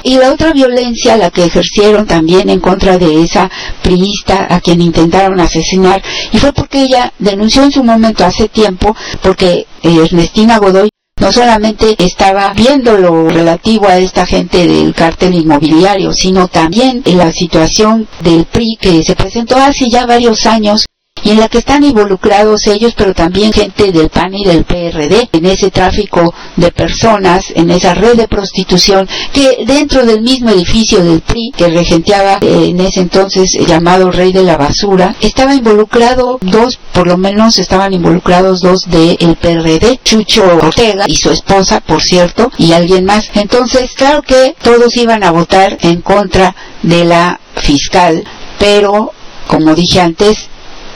Y 0.03 0.16
la 0.16 0.32
otra 0.32 0.51
violencia, 0.51 1.18
la 1.18 1.30
que 1.30 1.45
ejercieron 1.45 2.07
también 2.07 2.49
en 2.49 2.59
contra 2.59 2.97
de 2.97 3.24
esa 3.24 3.49
priista 3.82 4.47
a 4.49 4.59
quien 4.59 4.82
intentaron 4.82 5.39
asesinar, 5.39 6.01
y 6.32 6.38
fue 6.39 6.53
porque 6.53 6.84
ella 6.84 7.14
denunció 7.20 7.64
en 7.64 7.72
su 7.72 7.84
momento 7.84 8.26
hace 8.26 8.47
tiempo, 8.47 8.95
porque 9.22 9.68
Ernestina 9.84 10.57
Godoy 10.57 10.89
no 11.20 11.32
solamente 11.32 11.95
estaba 11.99 12.51
viendo 12.53 12.97
lo 12.97 13.30
relativo 13.30 13.88
a 13.88 13.99
esta 13.99 14.26
gente 14.26 14.66
del 14.66 14.93
cártel 14.95 15.36
inmobiliario, 15.36 16.14
sino 16.14 16.47
también 16.47 17.03
en 17.05 17.18
la 17.20 17.32
situación 17.32 18.07
del 18.22 18.45
PRI 18.45 18.78
que 18.82 19.03
se 19.03 19.16
presentó 19.16 19.55
hace 19.57 19.88
ya 19.88 20.07
varios 20.07 20.47
años 20.47 20.86
y 21.24 21.32
en 21.32 21.39
la 21.39 21.49
que 21.49 21.59
están 21.59 21.84
involucrados 21.84 22.67
ellos, 22.67 22.93
pero 22.95 23.13
también 23.13 23.53
gente 23.53 23.91
del 23.91 24.09
PAN 24.09 24.34
y 24.34 24.45
del 24.45 24.63
PRD, 24.63 25.30
en 25.32 25.45
ese 25.45 25.72
tráfico 25.72 26.34
de 26.55 26.72
personas, 26.72 27.45
en 27.55 27.72
esa 27.72 27.93
red 27.93 28.15
de 28.15 28.28
prostitución, 28.28 29.07
que 29.34 29.63
dentro 29.65 30.05
del 30.05 30.22
mismo 30.22 30.49
edificio 30.49 31.03
del 31.03 31.22
PRI, 31.22 31.51
que 31.55 31.67
regenteaba 31.67 32.39
eh, 32.41 32.67
en 32.69 32.80
ese 32.82 33.01
entonces 33.01 33.53
llamado 33.67 34.11
Rey 34.11 34.32
de 34.32 34.43
la 34.43 34.57
Basura, 34.57 35.15
estaba 35.22 35.55
involucrado 35.55 36.39
dos, 36.41 36.80
por 36.93 37.07
lo 37.07 37.17
menos 37.17 37.59
estaban 37.59 37.93
involucrados 37.93 38.61
dos 38.61 38.89
del 38.89 39.38
PRD, 39.39 39.99
Chucho 40.03 40.43
Ortega 40.43 41.05
y 41.07 41.15
su 41.15 41.32
esposa, 41.32 41.82
por 41.82 42.01
cierto, 42.01 42.51
y 42.57 42.74
alguien 42.74 43.05
más. 43.05 43.30
Entonces, 43.36 43.91
claro 43.95 44.22
que 44.22 44.55
todos 44.61 44.97
iban 44.97 45.24
a 45.24 45.32
votar 45.32 45.78
en 45.82 46.01
contra 46.01 46.55
de 46.84 47.05
la 47.05 47.39
fiscal, 47.55 48.24
pero 48.59 49.11
como 49.47 49.76
dije 49.76 49.99
antes, 49.99 50.47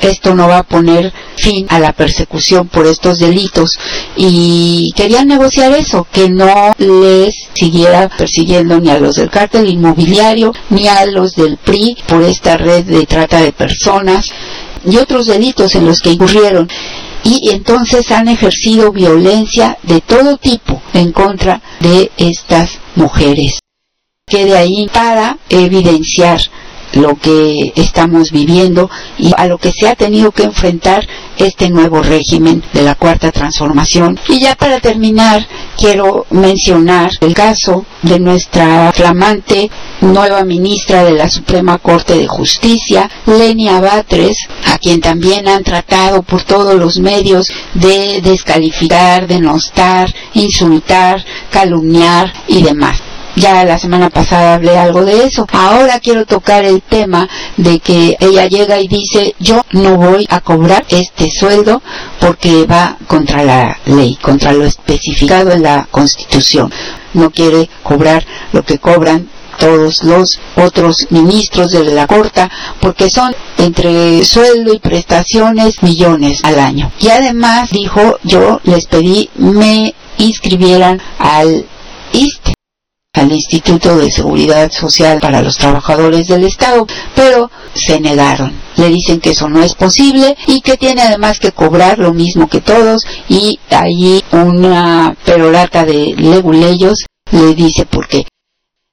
esto 0.02 0.36
no 0.36 0.48
va 0.48 0.60
a 0.60 0.64
poner 0.64 1.14
fin 1.36 1.66
a 1.70 1.80
la 1.80 1.94
persecución 1.94 2.68
por 2.68 2.86
estos 2.88 3.20
delitos 3.20 3.78
y 4.16 4.92
querían 4.96 5.28
negociar 5.28 5.74
eso, 5.74 6.08
que 6.12 6.30
no 6.30 6.74
les 6.78 7.36
siguiera 7.54 8.10
persiguiendo 8.10 8.80
ni 8.80 8.90
a 8.90 9.00
los 9.00 9.16
del 9.16 9.30
cártel 9.30 9.70
inmobiliario 9.70 10.54
ni 10.70 10.88
a 10.88 11.06
los 11.06 11.36
del 11.36 11.58
PRI 11.58 11.98
por 12.08 12.24
esta 12.24 12.58
red 12.58 12.86
de 12.86 13.06
trata 13.06 13.42
de 13.42 13.52
personas 13.52 14.30
y 14.86 14.98
otros 14.98 15.28
delitos 15.28 15.76
en 15.76 15.86
los 15.86 16.02
que 16.02 16.12
incurrieron 16.12 16.70
y 17.24 17.50
entonces 17.50 18.12
han 18.12 18.28
ejercido 18.28 18.92
violencia 18.92 19.78
de 19.82 20.00
todo 20.00 20.38
tipo 20.38 20.82
en 20.94 21.12
contra 21.12 21.62
de 21.80 22.12
estas 22.18 22.80
mujeres. 22.96 23.60
Que 24.28 24.46
de 24.46 24.58
ahí 24.58 24.88
para 24.94 25.38
evidenciar 25.50 26.40
lo 26.96 27.16
que 27.16 27.74
estamos 27.76 28.32
viviendo 28.32 28.90
y 29.18 29.32
a 29.38 29.46
lo 29.46 29.58
que 29.58 29.72
se 29.72 29.88
ha 29.88 29.96
tenido 29.96 30.32
que 30.32 30.44
enfrentar 30.44 31.08
este 31.38 31.70
nuevo 31.70 32.02
régimen 32.02 32.64
de 32.74 32.82
la 32.82 32.96
cuarta 32.96 33.32
transformación. 33.32 34.20
Y 34.28 34.40
ya 34.40 34.56
para 34.56 34.80
terminar, 34.80 35.46
quiero 35.78 36.26
mencionar 36.30 37.12
el 37.22 37.34
caso 37.34 37.86
de 38.02 38.20
nuestra 38.20 38.92
flamante 38.94 39.70
nueva 40.02 40.44
ministra 40.44 41.04
de 41.04 41.12
la 41.12 41.30
Suprema 41.30 41.78
Corte 41.78 42.18
de 42.18 42.28
Justicia, 42.28 43.10
Lenia 43.26 43.80
Batres, 43.80 44.38
a 44.66 44.78
quien 44.78 45.02
también 45.02 45.48
han 45.48 45.64
tratado 45.64 46.24
por 46.24 46.44
todos 46.44 46.76
los 46.76 47.00
medios 47.00 47.48
de 47.74 48.22
descalificar, 48.22 49.28
denostar, 49.28 50.14
insultar, 50.34 51.24
calumniar 51.52 52.32
y 52.48 52.62
demás. 52.64 53.02
Ya 53.36 53.66
la 53.66 53.78
semana 53.78 54.10
pasada 54.10 54.56
hablé 54.56 54.78
algo 54.78 55.04
de 55.04 55.26
eso. 55.26 55.46
Ahora 55.52 56.00
quiero 56.00 56.26
tocar 56.26 56.64
el 56.64 56.82
tema 56.82 57.28
de 57.58 57.80
que 57.80 58.16
ella 58.22 58.48
llega 58.48 58.80
y 58.80 58.88
dice, 58.88 59.36
yo 59.40 59.62
no 59.72 59.98
voy 59.98 60.26
a 60.30 60.40
cobrar 60.40 60.86
este 60.88 61.30
sueldo 61.30 61.82
porque 62.22 62.66
va 62.66 62.98
contra 63.08 63.44
la 63.44 63.78
ley, 63.86 64.18
contra 64.22 64.54
lo 64.54 64.64
especificado 64.64 65.52
en 65.52 65.64
la 65.64 65.86
Constitución. 65.92 66.72
No 67.14 67.30
quiere 67.30 67.70
cobrar 67.84 68.26
lo 68.54 68.64
que 68.64 68.80
cobran 68.80 69.28
todos 69.58 70.04
los 70.04 70.40
otros 70.56 71.08
ministros 71.10 71.72
de 71.72 71.84
la 71.86 72.08
Corte 72.08 72.48
porque 72.80 73.10
son 73.10 73.36
entre 73.58 74.24
sueldo 74.24 74.74
y 74.74 74.80
prestaciones 74.80 75.84
millones 75.84 76.40
al 76.44 76.60
año. 76.60 76.92
Y 77.00 77.10
además 77.10 77.70
dijo, 77.72 78.18
yo 78.24 78.62
les 78.64 78.86
pedí 78.86 79.30
me 79.36 79.94
inscribieran 80.18 81.02
al 81.20 81.66
ISTE 82.14 82.55
al 83.16 83.32
Instituto 83.32 83.98
de 83.98 84.12
Seguridad 84.12 84.72
Social 84.72 85.20
para 85.20 85.42
los 85.42 85.58
Trabajadores 85.58 86.28
del 86.28 86.44
Estado, 86.44 86.86
pero 87.16 87.50
se 87.74 88.00
negaron. 88.00 88.54
Le 88.76 88.90
dicen 88.90 89.20
que 89.20 89.32
eso 89.32 89.50
no 89.50 89.64
es 89.64 89.74
posible 89.74 90.36
y 90.48 90.62
que 90.62 90.78
tiene 90.78 91.02
además 91.02 91.40
que 91.40 91.52
cobrar 91.52 91.98
lo 91.98 92.14
mismo 92.14 92.48
que 92.48 92.62
todos 92.62 93.06
y 93.30 93.60
allí 93.70 94.24
una 94.32 95.16
perolata 95.26 95.86
de 95.86 96.14
leguleyos 96.18 97.06
le 97.32 97.56
dice 97.56 97.86
por 97.86 98.08
qué. 98.08 98.26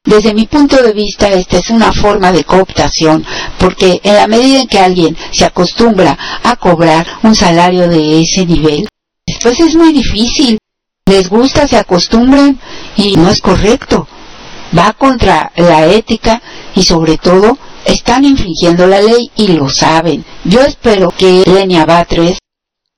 Desde 0.04 0.34
mi 0.34 0.46
punto 0.46 0.82
de 0.82 0.92
vista, 0.92 1.28
esta 1.28 1.58
es 1.58 1.70
una 1.70 1.92
forma 1.92 2.32
de 2.32 2.42
cooptación, 2.42 3.24
porque 3.58 4.00
en 4.02 4.14
la 4.14 4.26
medida 4.26 4.60
en 4.60 4.66
que 4.66 4.80
alguien 4.80 5.16
se 5.30 5.44
acostumbra 5.44 6.18
a 6.42 6.56
cobrar 6.56 7.06
un 7.22 7.36
salario 7.36 7.88
de 7.88 8.22
ese 8.22 8.44
nivel, 8.44 8.88
pues 9.40 9.60
es 9.60 9.76
muy 9.76 9.92
difícil. 9.92 10.58
Les 11.06 11.28
gusta, 11.28 11.66
se 11.66 11.76
acostumbran 11.76 12.58
y 12.96 13.16
no 13.16 13.28
es 13.30 13.40
correcto 13.40 14.06
va 14.76 14.92
contra 14.92 15.52
la 15.56 15.86
ética 15.86 16.40
y 16.74 16.82
sobre 16.82 17.18
todo 17.18 17.58
están 17.84 18.24
infringiendo 18.24 18.86
la 18.86 19.00
ley 19.00 19.30
y 19.36 19.48
lo 19.48 19.68
saben. 19.68 20.24
Yo 20.44 20.60
espero 20.60 21.10
que 21.10 21.42
Lenia 21.46 21.84
Batres, 21.84 22.38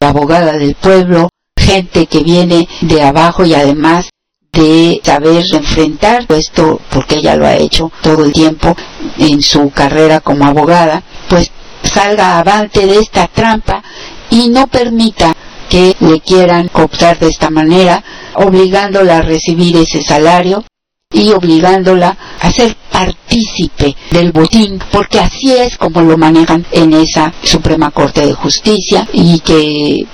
la 0.01 0.11
abogada 0.11 0.53
del 0.53 0.75
pueblo, 0.75 1.29
gente 1.57 2.07
que 2.07 2.23
viene 2.23 2.69
de 2.83 3.03
abajo 3.03 3.45
y 3.45 3.55
además 3.55 4.11
de 4.53 5.01
saber 5.03 5.45
enfrentar 5.53 6.27
esto, 6.29 6.81
porque 6.91 7.17
ella 7.17 7.35
lo 7.35 7.47
ha 7.47 7.57
hecho 7.57 7.91
todo 8.03 8.25
el 8.25 8.33
tiempo 8.33 8.77
en 9.19 9.43
su 9.43 9.71
carrera 9.71 10.21
como 10.21 10.45
abogada, 10.45 11.03
pues 11.29 11.51
salga 11.83 12.39
avante 12.39 12.87
de 12.87 12.99
esta 12.99 13.27
trampa 13.27 13.83
y 14.31 14.49
no 14.49 14.67
permita 14.69 15.35
que 15.69 15.97
le 16.01 16.21
quieran 16.21 16.69
cooptar 16.69 17.19
de 17.19 17.29
esta 17.29 17.51
manera, 17.51 18.03
obligándola 18.35 19.19
a 19.19 19.23
recibir 19.23 19.77
ese 19.77 20.03
salario 20.03 20.65
y 21.13 21.31
obligándola 21.31 22.17
a 22.41 22.51
ser 22.51 22.77
partícipe 22.91 23.97
del 24.11 24.33
botín, 24.33 24.81
porque 24.91 25.21
así 25.21 25.53
es 25.53 25.77
como 25.77 26.03
lo 26.03 26.19
manejan 26.19 26.67
en 26.73 26.93
esa 26.93 27.33
Suprema 27.43 27.91
Corte 27.91 28.27
de 28.27 28.35
Justicia 28.35 29.09
y 29.13 29.39
que 29.41 30.07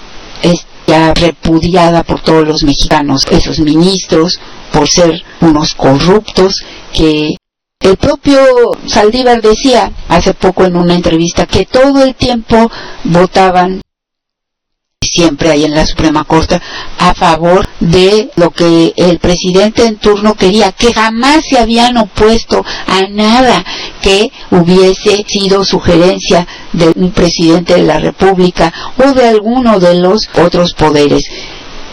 es 0.43 0.67
ya 0.87 1.15
repudiada 1.15 2.03
por 2.03 2.21
todos 2.21 2.47
los 2.47 2.65
mexicanos, 2.65 3.27
esos 3.31 3.61
ministros, 3.61 4.41
por 4.73 4.89
ser 4.89 5.23
unos 5.41 5.75
corruptos 5.75 6.65
que 6.93 7.37
El 7.83 7.97
propio 7.97 8.41
Saldívar 8.87 9.41
decía 9.41 9.91
hace 10.09 10.35
poco 10.35 10.65
en 10.65 10.77
una 10.77 10.95
entrevista 10.95 11.47
que 11.47 11.65
todo 11.65 12.05
el 12.05 12.15
tiempo 12.15 12.71
votaban 13.05 13.81
siempre 15.11 15.51
ahí 15.51 15.65
en 15.65 15.75
la 15.75 15.87
Suprema 15.87 16.25
Corte 16.25 16.61
a 16.99 17.15
favor 17.15 17.67
de 17.81 18.31
lo 18.37 18.51
que 18.51 18.93
el 18.97 19.19
presidente 19.19 19.87
en 19.87 19.97
turno 19.97 20.35
quería, 20.35 20.73
que 20.73 20.93
jamás 20.93 21.45
se 21.49 21.59
habían 21.59 21.97
opuesto 21.97 22.65
a 22.87 23.03
nada 23.09 23.65
que 24.01 24.31
hubiese 24.51 25.25
sido 25.27 25.65
sugerencia 25.65 26.47
de 26.73 26.93
un 26.95 27.11
presidente 27.13 27.75
de 27.75 27.83
la 27.83 27.99
República 27.99 28.73
o 28.99 29.13
de 29.13 29.29
alguno 29.29 29.81
de 29.81 29.95
los 29.95 30.29
otros 30.37 30.75
poderes. 30.75 31.25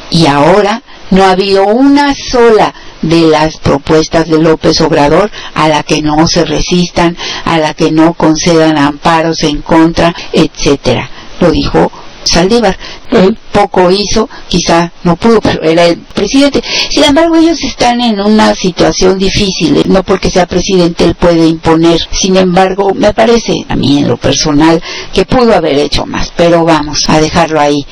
Y 0.09 0.27
ahora 0.27 0.81
no 1.09 1.23
ha 1.23 1.31
habido 1.31 1.65
una 1.65 2.13
sola 2.15 2.73
de 3.01 3.21
las 3.21 3.57
propuestas 3.57 4.27
de 4.27 4.39
López 4.39 4.81
Obrador 4.81 5.29
a 5.53 5.67
la 5.67 5.83
que 5.83 6.01
no 6.01 6.27
se 6.27 6.45
resistan, 6.45 7.15
a 7.45 7.57
la 7.57 7.73
que 7.73 7.91
no 7.91 8.13
concedan 8.13 8.77
amparos 8.77 9.43
en 9.43 9.61
contra, 9.61 10.13
etcétera. 10.33 11.09
Lo 11.39 11.51
dijo 11.51 11.91
Saldívar. 12.27 12.77
Él 13.11 13.37
poco 13.51 13.89
hizo, 13.89 14.29
quizá 14.47 14.91
no 15.03 15.15
pudo, 15.15 15.41
pero 15.41 15.63
era 15.63 15.85
el 15.85 15.97
presidente. 15.97 16.61
Sin 16.89 17.03
embargo, 17.03 17.35
ellos 17.35 17.61
están 17.63 18.01
en 18.01 18.19
una 18.19 18.53
situación 18.53 19.17
difícil. 19.17 19.83
No 19.87 20.03
porque 20.03 20.29
sea 20.29 20.45
presidente 20.45 21.05
él 21.05 21.15
puede 21.15 21.47
imponer. 21.47 21.99
Sin 22.11 22.37
embargo, 22.37 22.93
me 22.93 23.13
parece 23.13 23.65
a 23.67 23.75
mí 23.75 23.99
en 23.99 24.07
lo 24.07 24.17
personal 24.17 24.81
que 25.13 25.25
pudo 25.25 25.55
haber 25.55 25.77
hecho 25.79 26.05
más. 26.05 26.31
Pero 26.35 26.65
vamos 26.65 27.09
a 27.09 27.19
dejarlo 27.19 27.59
ahí. 27.59 27.85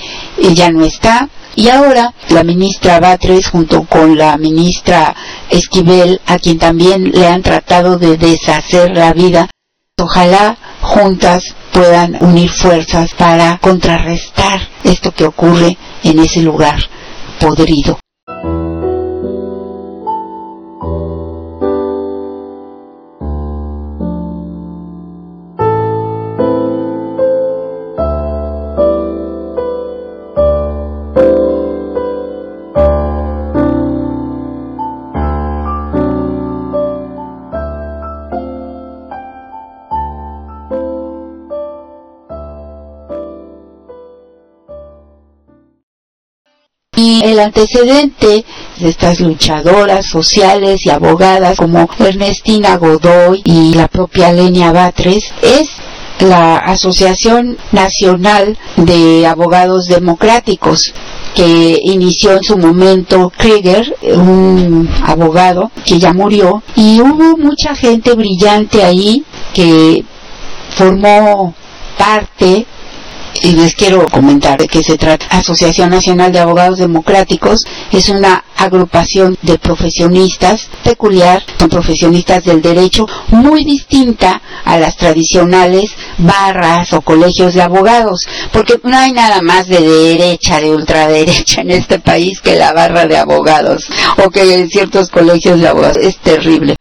ya 0.53 0.69
no 0.69 0.85
está. 0.85 1.29
Y 1.57 1.69
ahora 1.69 2.13
la 2.29 2.43
ministra 2.43 2.99
Batres 2.99 3.47
junto 3.47 3.83
con 3.83 4.17
la 4.17 4.37
ministra 4.37 5.15
Esquivel, 5.49 6.19
a 6.25 6.37
quien 6.37 6.59
también 6.59 7.11
le 7.11 7.27
han 7.27 7.41
tratado 7.41 7.97
de 7.97 8.17
deshacer 8.17 8.91
la 8.91 9.13
vida, 9.13 9.49
ojalá 9.97 10.57
juntas 10.85 11.55
puedan 11.73 12.17
unir 12.21 12.49
fuerzas 12.49 13.13
para 13.15 13.57
contrarrestar 13.57 14.59
esto 14.83 15.11
que 15.11 15.25
ocurre 15.25 15.77
en 16.03 16.19
ese 16.19 16.41
lugar 16.41 16.77
podrido. 17.39 17.99
El 47.35 47.41
antecedente 47.41 48.45
de 48.77 48.89
estas 48.89 49.19
luchadoras 49.19 50.05
sociales 50.05 50.85
y 50.85 50.89
abogadas 50.89 51.57
como 51.57 51.89
Ernestina 51.99 52.77
Godoy 52.77 53.41
y 53.43 53.73
la 53.73 53.89
propia 53.89 54.31
Lenia 54.31 54.71
Batres 54.71 55.25
es 55.41 55.69
la 56.19 56.55
Asociación 56.55 57.57
Nacional 57.73 58.57
de 58.77 59.27
Abogados 59.27 59.87
Democráticos 59.87 60.93
que 61.35 61.77
inició 61.83 62.37
en 62.37 62.43
su 62.43 62.57
momento 62.57 63.33
Krieger, 63.35 63.97
un 64.01 64.89
abogado 65.03 65.71
que 65.83 65.99
ya 65.99 66.13
murió, 66.13 66.63
y 66.77 67.01
hubo 67.01 67.35
mucha 67.35 67.75
gente 67.75 68.13
brillante 68.13 68.81
ahí 68.81 69.25
que 69.53 70.05
formó 70.69 71.53
parte 71.97 72.65
y 73.41 73.51
les 73.53 73.75
quiero 73.75 74.05
comentar 74.07 74.59
de 74.59 74.67
qué 74.67 74.83
se 74.83 74.97
trata. 74.97 75.25
Asociación 75.29 75.89
Nacional 75.89 76.31
de 76.31 76.39
Abogados 76.39 76.79
Democráticos 76.79 77.65
es 77.91 78.09
una 78.09 78.43
agrupación 78.57 79.37
de 79.41 79.57
profesionistas 79.57 80.69
peculiar, 80.83 81.43
son 81.59 81.69
profesionistas 81.69 82.43
del 82.43 82.61
derecho 82.61 83.07
muy 83.29 83.63
distinta 83.63 84.41
a 84.63 84.77
las 84.77 84.97
tradicionales 84.97 85.91
barras 86.17 86.93
o 86.93 87.01
colegios 87.01 87.53
de 87.53 87.61
abogados, 87.61 88.27
porque 88.51 88.79
no 88.83 88.97
hay 88.97 89.11
nada 89.11 89.41
más 89.41 89.67
de 89.67 89.81
derecha, 89.81 90.59
de 90.59 90.71
ultraderecha 90.71 91.61
en 91.61 91.71
este 91.71 91.99
país 91.99 92.41
que 92.41 92.55
la 92.55 92.73
barra 92.73 93.05
de 93.05 93.17
abogados 93.17 93.87
o 94.23 94.29
que 94.29 94.53
en 94.53 94.69
ciertos 94.69 95.09
colegios 95.09 95.59
de 95.59 95.67
abogados. 95.67 95.97
Es 95.97 96.17
terrible. 96.17 96.75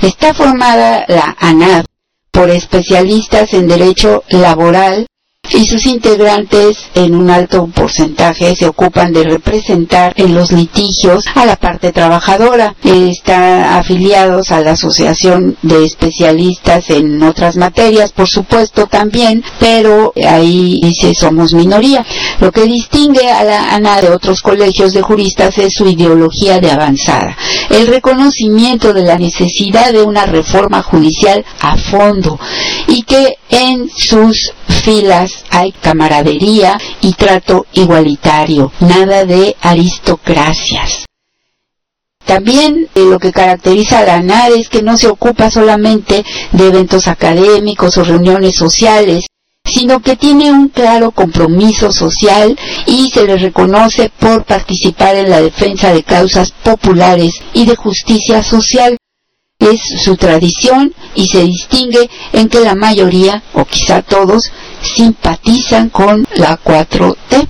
Está 0.00 0.34
formada 0.34 1.04
la 1.08 1.36
ANAD 1.38 1.84
por 2.32 2.50
especialistas 2.50 3.52
en 3.54 3.68
derecho 3.68 4.24
laboral, 4.30 5.06
y 5.54 5.66
sus 5.66 5.86
integrantes 5.86 6.78
en 6.94 7.14
un 7.14 7.30
alto 7.30 7.66
porcentaje 7.66 8.54
se 8.56 8.66
ocupan 8.66 9.12
de 9.12 9.24
representar 9.24 10.12
en 10.16 10.34
los 10.34 10.52
litigios 10.52 11.24
a 11.34 11.46
la 11.46 11.56
parte 11.56 11.92
trabajadora. 11.92 12.74
Están 12.82 13.64
afiliados 13.64 14.50
a 14.50 14.60
la 14.60 14.72
Asociación 14.72 15.56
de 15.62 15.84
Especialistas 15.84 16.90
en 16.90 17.22
otras 17.22 17.56
materias, 17.56 18.12
por 18.12 18.28
supuesto 18.28 18.86
también, 18.86 19.44
pero 19.58 20.12
ahí 20.26 20.80
dice 20.82 21.14
somos 21.14 21.52
minoría. 21.52 22.04
Lo 22.40 22.50
que 22.52 22.64
distingue 22.64 23.30
a 23.30 23.44
la 23.44 23.74
ANA 23.74 24.00
de 24.00 24.10
otros 24.10 24.42
colegios 24.42 24.94
de 24.94 25.02
juristas 25.02 25.58
es 25.58 25.74
su 25.74 25.86
ideología 25.86 26.60
de 26.60 26.70
avanzada, 26.70 27.36
el 27.70 27.86
reconocimiento 27.86 28.92
de 28.92 29.02
la 29.02 29.18
necesidad 29.18 29.92
de 29.92 30.02
una 30.02 30.26
reforma 30.26 30.82
judicial 30.82 31.44
a 31.60 31.76
fondo 31.76 32.38
y 32.88 33.02
que 33.02 33.38
en 33.50 33.88
sus 33.90 34.52
filas 34.82 35.44
hay 35.50 35.72
camaradería 35.72 36.78
y 37.00 37.12
trato 37.12 37.66
igualitario, 37.72 38.72
nada 38.80 39.24
de 39.24 39.56
aristocracias. 39.60 41.06
También 42.24 42.88
eh, 42.94 43.00
lo 43.00 43.18
que 43.18 43.32
caracteriza 43.32 43.98
a 43.98 44.04
la 44.04 44.14
ANAD 44.16 44.52
es 44.52 44.68
que 44.68 44.82
no 44.82 44.96
se 44.96 45.08
ocupa 45.08 45.50
solamente 45.50 46.24
de 46.52 46.66
eventos 46.68 47.08
académicos 47.08 47.98
o 47.98 48.04
reuniones 48.04 48.54
sociales, 48.54 49.26
sino 49.64 50.00
que 50.00 50.16
tiene 50.16 50.50
un 50.50 50.68
claro 50.68 51.10
compromiso 51.10 51.92
social 51.92 52.58
y 52.86 53.10
se 53.10 53.26
le 53.26 53.36
reconoce 53.36 54.10
por 54.18 54.44
participar 54.44 55.16
en 55.16 55.30
la 55.30 55.40
defensa 55.40 55.92
de 55.92 56.02
causas 56.02 56.52
populares 56.62 57.34
y 57.54 57.66
de 57.66 57.76
justicia 57.76 58.42
social 58.42 58.96
es 59.70 59.80
su 60.02 60.16
tradición 60.16 60.94
y 61.14 61.26
se 61.26 61.44
distingue 61.44 62.10
en 62.32 62.48
que 62.48 62.60
la 62.60 62.74
mayoría, 62.74 63.42
o 63.54 63.64
quizá 63.64 64.02
todos, 64.02 64.50
simpatizan 64.82 65.90
con 65.90 66.26
la 66.34 66.58
4T. 66.62 67.48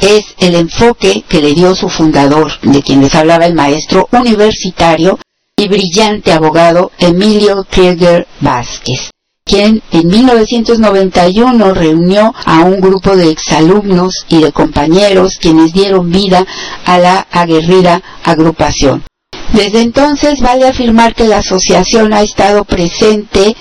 Es 0.00 0.34
el 0.38 0.54
enfoque 0.56 1.24
que 1.28 1.40
le 1.40 1.54
dio 1.54 1.74
su 1.74 1.88
fundador, 1.88 2.52
de 2.62 2.82
quien 2.82 3.00
les 3.00 3.14
hablaba 3.14 3.46
el 3.46 3.54
maestro 3.54 4.08
universitario 4.12 5.18
y 5.56 5.68
brillante 5.68 6.32
abogado 6.32 6.90
Emilio 6.98 7.64
Krieger 7.70 8.26
Vázquez, 8.40 9.10
quien 9.44 9.82
en 9.92 10.08
1991 10.08 11.74
reunió 11.74 12.34
a 12.44 12.64
un 12.64 12.80
grupo 12.80 13.16
de 13.16 13.30
exalumnos 13.30 14.26
y 14.28 14.42
de 14.42 14.52
compañeros 14.52 15.38
quienes 15.40 15.72
dieron 15.72 16.10
vida 16.10 16.44
a 16.84 16.98
la 16.98 17.26
aguerrida 17.30 18.02
agrupación. 18.24 19.04
Desde 19.54 19.82
entonces 19.82 20.40
vale 20.40 20.66
afirmar 20.66 21.14
que 21.14 21.28
la 21.28 21.38
asociación 21.38 22.12
ha 22.12 22.22
estado 22.22 22.64
presente. 22.64 23.54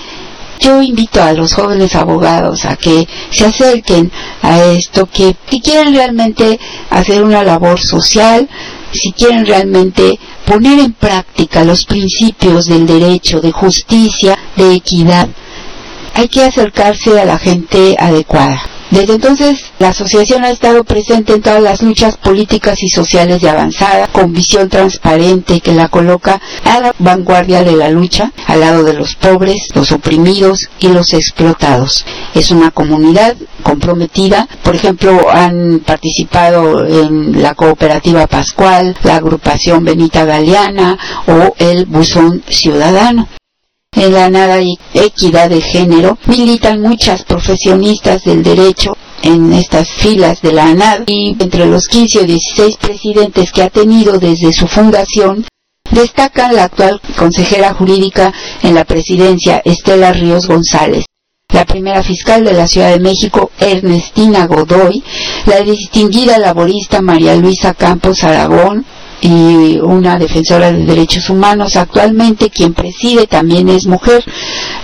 Yo 0.60 0.82
invito 0.82 1.22
a 1.22 1.34
los 1.34 1.54
jóvenes 1.54 1.94
abogados 1.96 2.66
a 2.66 2.76
que 2.78 3.08
se 3.30 3.46
acerquen 3.46 4.12
a 4.42 4.60
esto, 4.64 5.06
que 5.06 5.36
si 5.48 5.62
quieren 5.62 5.94
realmente 5.94 6.60
hacer 6.90 7.22
una 7.22 7.44
labor 7.44 7.80
social, 7.80 8.50
si 8.92 9.12
quieren 9.12 9.46
realmente 9.46 10.18
poner 10.46 10.80
en 10.80 10.94
práctica 10.94 11.64
los 11.64 11.86
principios 11.86 12.66
del 12.66 12.88
derecho, 12.88 13.40
de 13.40 13.52
justicia, 13.52 14.36
de 14.56 14.74
equidad, 14.74 15.28
hay 16.16 16.28
que 16.28 16.44
acercarse 16.44 17.20
a 17.20 17.26
la 17.26 17.38
gente 17.38 17.96
adecuada. 18.00 18.73
Desde 18.94 19.16
entonces, 19.16 19.60
la 19.80 19.88
asociación 19.88 20.44
ha 20.44 20.52
estado 20.52 20.84
presente 20.84 21.34
en 21.34 21.42
todas 21.42 21.64
las 21.64 21.82
luchas 21.82 22.16
políticas 22.16 22.84
y 22.84 22.90
sociales 22.90 23.42
de 23.42 23.50
avanzada, 23.50 24.06
con 24.06 24.34
visión 24.34 24.70
transparente 24.70 25.62
que 25.62 25.74
la 25.74 25.90
coloca 25.90 26.40
a 26.64 26.80
la 26.80 26.94
vanguardia 27.00 27.64
de 27.64 27.76
la 27.76 27.90
lucha, 27.90 28.32
al 28.46 28.60
lado 28.60 28.84
de 28.84 28.94
los 28.94 29.16
pobres, 29.16 29.70
los 29.74 29.92
oprimidos 29.92 30.70
y 30.78 30.90
los 30.90 31.16
explotados. 31.16 32.06
Es 32.36 32.52
una 32.52 32.70
comunidad 32.70 33.36
comprometida, 33.64 34.48
por 34.62 34.76
ejemplo, 34.76 35.28
han 35.28 35.80
participado 35.80 36.86
en 36.86 37.42
la 37.42 37.56
cooperativa 37.56 38.28
Pascual, 38.28 38.96
la 39.02 39.16
agrupación 39.16 39.84
Benita 39.86 40.24
Galeana 40.24 41.00
o 41.26 41.56
el 41.58 41.88
Buzón 41.88 42.44
Ciudadano 42.48 43.28
en 43.96 44.14
la 44.14 44.30
nada 44.30 44.62
y 44.62 44.78
equidad 44.94 45.50
de 45.50 45.62
género, 45.62 46.18
militan 46.28 46.82
muchas 46.82 47.24
profesionistas 47.24 48.24
del 48.24 48.44
derecho 48.44 48.98
en 49.22 49.54
estas 49.54 49.90
filas 49.90 50.42
de 50.42 50.54
la 50.54 50.68
ANAD 50.68 51.04
y 51.08 51.36
entre 51.40 51.66
los 51.66 51.88
15 51.88 52.20
o 52.20 52.24
16 52.24 52.78
presidentes 52.78 53.52
que 53.52 53.64
ha 53.64 53.70
tenido 53.70 54.20
desde 54.20 54.52
su 54.52 54.68
fundación, 54.68 55.46
Destaca 55.94 56.52
la 56.52 56.64
actual 56.64 57.00
consejera 57.18 57.72
jurídica 57.74 58.34
en 58.64 58.74
la 58.74 58.84
presidencia, 58.84 59.62
Estela 59.64 60.12
Ríos 60.12 60.48
González, 60.48 61.06
la 61.50 61.66
primera 61.66 62.02
fiscal 62.02 62.44
de 62.44 62.54
la 62.54 62.68
Ciudad 62.68 62.90
de 62.90 63.00
México, 63.00 63.52
Ernestina 63.60 64.48
Godoy, 64.48 65.04
la 65.46 65.62
distinguida 65.62 66.40
laborista 66.40 67.02
María 67.02 67.36
Luisa 67.36 67.76
Campos 67.76 68.24
Aragón, 68.24 68.86
y 69.24 69.80
una 69.80 70.20
defensora 70.20 70.72
de 70.72 70.86
derechos 70.86 71.30
humanos. 71.30 71.78
Actualmente 71.78 72.50
quien 72.50 72.74
preside 72.74 73.26
también 73.26 73.70
es 73.70 73.88
mujer, 73.88 74.24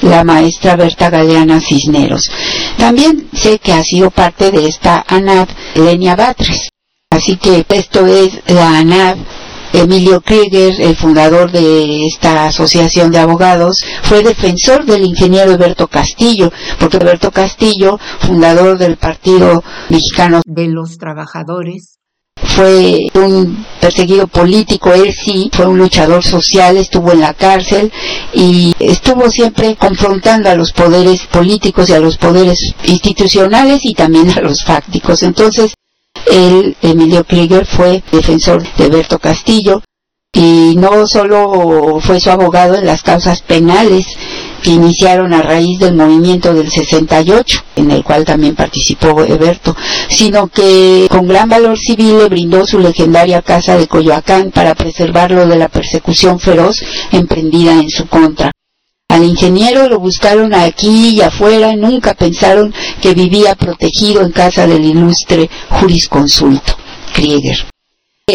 la 0.02 0.24
maestra 0.24 0.78
Berta 0.78 1.10
Galeana 1.10 1.60
Cisneros. 1.60 2.32
También 2.78 3.28
sé 3.34 3.60
que 3.60 3.74
ha 3.74 3.84
sido 3.84 4.12
parte 4.12 4.50
de 4.52 4.66
esta 4.66 5.04
ANAV 5.08 5.50
Lenia 5.76 6.16
Batres. 6.16 6.70
Así 7.10 7.36
que 7.36 7.66
esto 7.70 8.08
es 8.08 8.40
la 8.48 8.78
ANAV 8.78 9.18
Emilio 9.74 10.22
Krieger, 10.22 10.82
el 10.82 10.96
fundador 10.96 11.52
de 11.52 12.08
esta 12.08 12.46
asociación 12.46 13.12
de 13.12 13.20
abogados, 13.20 13.86
fue 14.02 14.24
defensor 14.24 14.84
del 14.86 15.04
ingeniero 15.04 15.52
Alberto 15.52 15.88
Castillo, 15.88 16.52
porque 16.80 16.98
Alberto 16.98 17.30
Castillo, 17.30 18.00
fundador 18.20 18.80
del 18.80 18.98
Partido 18.98 19.64
Mexicano 19.90 20.42
de 20.44 20.68
los 20.70 20.98
Trabajadores, 20.98 21.99
fue 22.56 23.08
un 23.14 23.66
perseguido 23.80 24.28
político, 24.28 24.94
él 24.94 25.14
sí, 25.14 25.50
fue 25.54 25.66
un 25.66 25.78
luchador 25.78 26.24
social, 26.24 26.78
estuvo 26.78 27.12
en 27.12 27.22
la 27.22 27.34
cárcel 27.34 27.92
y 28.34 28.74
estuvo 28.80 29.30
siempre 29.30 29.76
confrontando 29.76 30.50
a 30.50 30.56
los 30.56 30.72
poderes 30.72 31.22
políticos 31.28 31.90
y 31.90 31.94
a 31.94 32.00
los 32.00 32.18
poderes 32.18 32.74
institucionales 32.84 33.86
y 33.86 33.94
también 33.94 34.30
a 34.32 34.42
los 34.42 34.64
fácticos. 34.64 35.24
Entonces, 35.24 35.74
él, 36.26 36.76
Emilio 36.82 37.24
Krieger, 37.24 37.66
fue 37.66 38.04
defensor 38.12 38.64
de 38.78 38.90
Berto 38.90 39.20
Castillo 39.20 39.82
y 40.32 40.76
no 40.76 41.08
solo 41.08 42.00
fue 42.02 42.20
su 42.20 42.30
abogado 42.30 42.76
en 42.76 42.86
las 42.86 43.02
causas 43.02 43.42
penales 43.42 44.06
que 44.62 44.72
iniciaron 44.72 45.34
a 45.34 45.42
raíz 45.42 45.80
del 45.80 45.96
movimiento 45.96 46.54
del 46.54 46.70
68, 46.70 47.64
en 47.78 47.92
el 47.92 48.04
cual 48.04 48.26
también 48.26 48.56
participó 48.56 49.24
Eberto, 49.24 49.76
sino 50.10 50.48
que 50.48 51.08
con 51.10 51.28
gran 51.28 51.50
valor 51.50 51.78
civil 51.78 52.18
le 52.18 52.30
brindó 52.30 52.66
su 52.66 52.80
legendaria 52.80 53.42
casa 53.42 53.78
de 53.78 53.88
Coyoacán 53.88 54.52
para 54.52 54.76
preservarlo 54.76 55.48
de 55.48 55.58
la 55.58 55.70
persecución 55.70 56.40
feroz 56.40 56.84
emprendida 57.12 57.74
en 57.74 57.90
su 57.90 58.08
contra. 58.08 58.52
Al 59.10 59.24
ingeniero 59.24 59.90
lo 59.90 60.00
buscaron 60.00 60.54
aquí 60.54 61.10
y 61.10 61.22
afuera, 61.22 61.76
nunca 61.76 62.14
pensaron 62.14 62.74
que 63.02 63.14
vivía 63.14 63.56
protegido 63.56 64.22
en 64.22 64.32
casa 64.32 64.68
del 64.68 64.86
ilustre 64.86 65.50
jurisconsulto, 65.70 66.76
Krieger. 67.14 67.69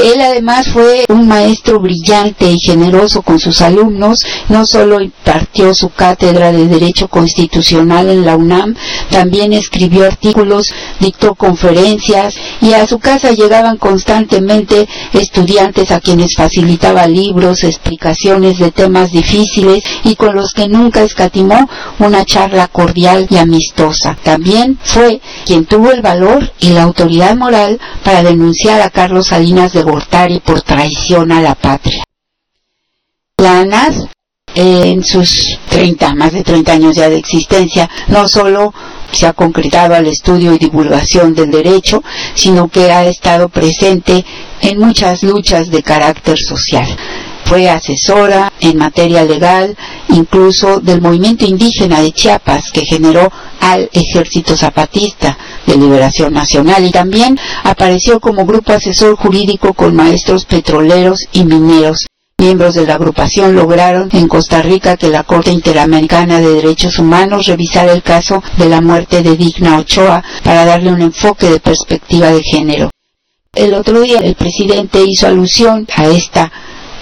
Él 0.00 0.20
además 0.20 0.68
fue 0.68 1.04
un 1.08 1.28
maestro 1.28 1.80
brillante 1.80 2.50
y 2.50 2.58
generoso 2.58 3.22
con 3.22 3.38
sus 3.38 3.60
alumnos, 3.60 4.24
no 4.48 4.66
solo 4.66 5.00
impartió 5.00 5.74
su 5.74 5.90
cátedra 5.90 6.52
de 6.52 6.66
Derecho 6.66 7.08
Constitucional 7.08 8.08
en 8.08 8.24
la 8.24 8.36
UNAM, 8.36 8.74
también 9.10 9.52
escribió 9.52 10.06
artículos, 10.06 10.72
dictó 11.00 11.34
conferencias 11.34 12.34
y 12.60 12.72
a 12.72 12.86
su 12.86 12.98
casa 12.98 13.32
llegaban 13.32 13.76
constantemente 13.76 14.88
estudiantes 15.12 15.90
a 15.90 16.00
quienes 16.00 16.34
facilitaba 16.36 17.06
libros, 17.06 17.64
explicaciones 17.64 18.58
de 18.58 18.70
temas 18.70 19.12
difíciles 19.12 19.82
y 20.04 20.16
con 20.16 20.34
los 20.34 20.52
que 20.52 20.68
nunca 20.68 21.02
escatimó 21.02 21.68
una 21.98 22.24
charla 22.24 22.68
cordial 22.68 23.26
y 23.30 23.36
amistosa. 23.36 24.16
También 24.22 24.78
fue 24.82 25.20
quien 25.46 25.66
tuvo 25.66 25.90
el 25.90 26.02
valor 26.02 26.52
y 26.60 26.70
la 26.70 26.82
autoridad 26.82 27.36
moral 27.36 27.78
para 28.02 28.22
denunciar 28.22 28.80
a 28.80 28.90
Carlos 28.90 29.28
Salinas 29.28 29.72
de 29.72 29.83
Gortari 29.84 30.40
por 30.40 30.62
traición 30.62 31.30
a 31.30 31.40
la 31.40 31.54
patria. 31.54 32.02
La 33.36 33.60
ANAS, 33.60 34.06
en 34.54 35.04
sus 35.04 35.58
30, 35.68 36.14
más 36.14 36.32
de 36.32 36.42
30 36.42 36.72
años 36.72 36.96
ya 36.96 37.08
de 37.10 37.18
existencia, 37.18 37.90
no 38.08 38.26
solo 38.28 38.72
se 39.12 39.26
ha 39.26 39.32
concretado 39.32 39.94
al 39.94 40.06
estudio 40.06 40.54
y 40.54 40.58
divulgación 40.58 41.34
del 41.34 41.50
derecho, 41.50 42.02
sino 42.34 42.68
que 42.68 42.90
ha 42.90 43.04
estado 43.04 43.48
presente 43.48 44.24
en 44.60 44.78
muchas 44.78 45.22
luchas 45.22 45.70
de 45.70 45.82
carácter 45.82 46.38
social. 46.38 46.88
Fue 47.54 47.70
asesora 47.70 48.52
en 48.58 48.78
materia 48.78 49.22
legal, 49.22 49.76
incluso 50.08 50.80
del 50.80 51.00
movimiento 51.00 51.44
indígena 51.44 52.00
de 52.00 52.10
Chiapas 52.10 52.72
que 52.72 52.84
generó 52.84 53.30
al 53.60 53.88
Ejército 53.92 54.56
Zapatista 54.56 55.38
de 55.64 55.76
Liberación 55.76 56.32
Nacional 56.32 56.84
y 56.84 56.90
también 56.90 57.38
apareció 57.62 58.18
como 58.18 58.44
grupo 58.44 58.72
asesor 58.72 59.14
jurídico 59.14 59.72
con 59.72 59.94
maestros 59.94 60.46
petroleros 60.46 61.28
y 61.30 61.44
mineros. 61.44 62.08
Miembros 62.38 62.74
de 62.74 62.88
la 62.88 62.94
agrupación 62.94 63.54
lograron 63.54 64.08
en 64.10 64.26
Costa 64.26 64.60
Rica 64.60 64.96
que 64.96 65.06
la 65.06 65.22
Corte 65.22 65.52
Interamericana 65.52 66.40
de 66.40 66.54
Derechos 66.54 66.98
Humanos 66.98 67.46
revisara 67.46 67.92
el 67.92 68.02
caso 68.02 68.42
de 68.58 68.68
la 68.68 68.80
muerte 68.80 69.22
de 69.22 69.36
Digna 69.36 69.78
Ochoa 69.78 70.24
para 70.42 70.64
darle 70.64 70.90
un 70.90 71.02
enfoque 71.02 71.48
de 71.48 71.60
perspectiva 71.60 72.32
de 72.32 72.42
género. 72.42 72.90
El 73.54 73.74
otro 73.74 74.00
día 74.00 74.18
el 74.18 74.34
presidente 74.34 75.04
hizo 75.06 75.28
alusión 75.28 75.86
a 75.94 76.06
esta 76.06 76.50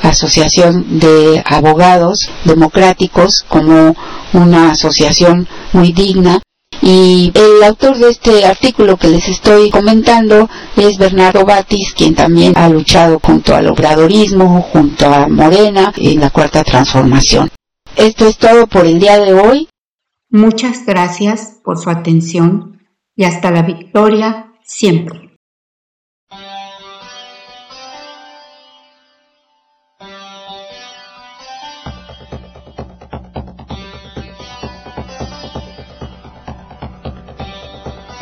asociación 0.03 0.99
de 0.99 1.43
abogados 1.47 2.31
democráticos 2.45 3.45
como 3.49 3.95
una 4.33 4.73
asociación 4.73 5.49
muy 5.73 5.93
digna 5.93 6.41
y 6.81 7.31
el 7.35 7.63
autor 7.63 7.97
de 7.97 8.11
este 8.11 8.45
artículo 8.45 8.97
que 8.97 9.09
les 9.09 9.29
estoy 9.29 9.71
comentando 9.71 10.51
es 10.77 10.99
Bernardo 10.99 11.45
Batis, 11.45 11.95
quien 11.95 12.15
también 12.15 12.57
ha 12.57 12.69
luchado 12.69 13.21
junto 13.23 13.55
al 13.55 13.69
obradorismo, 13.69 14.63
junto 14.63 15.07
a 15.07 15.29
Morena 15.29 15.93
en 15.97 16.21
la 16.21 16.31
cuarta 16.31 16.65
transformación. 16.65 17.51
Esto 17.95 18.27
es 18.27 18.37
todo 18.37 18.67
por 18.67 18.85
el 18.85 18.99
día 18.99 19.19
de 19.19 19.33
hoy. 19.33 19.69
Muchas 20.29 20.85
gracias 20.85 21.61
por 21.63 21.79
su 21.79 21.89
atención 21.89 22.81
y 23.15 23.25
hasta 23.25 23.53
la 23.53 23.63
victoria 23.63 24.53
siempre. 24.65 25.32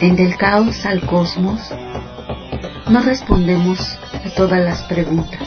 En 0.01 0.17
Del 0.17 0.35
Caos 0.39 0.87
al 0.87 1.05
Cosmos 1.05 1.61
no 2.89 3.03
respondemos 3.03 3.99
a 4.15 4.31
todas 4.35 4.59
las 4.59 4.83
preguntas. 4.85 5.47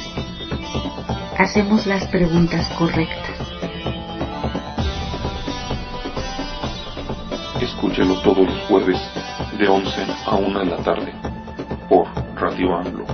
Hacemos 1.40 1.88
las 1.88 2.06
preguntas 2.10 2.70
correctas. 2.78 3.36
Escúchelo 7.60 8.22
todos 8.22 8.46
los 8.46 8.60
jueves 8.68 9.00
de 9.58 9.68
11 9.68 9.92
a 10.28 10.36
1 10.36 10.60
de 10.60 10.66
la 10.66 10.78
tarde 10.78 11.14
por 11.90 12.08
Radio 12.36 12.76
AMLO. 12.76 13.06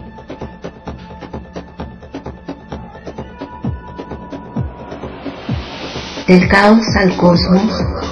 Del 6.28 6.50
caos 6.50 6.86
al 6.98 7.16
cosmos 7.16 8.09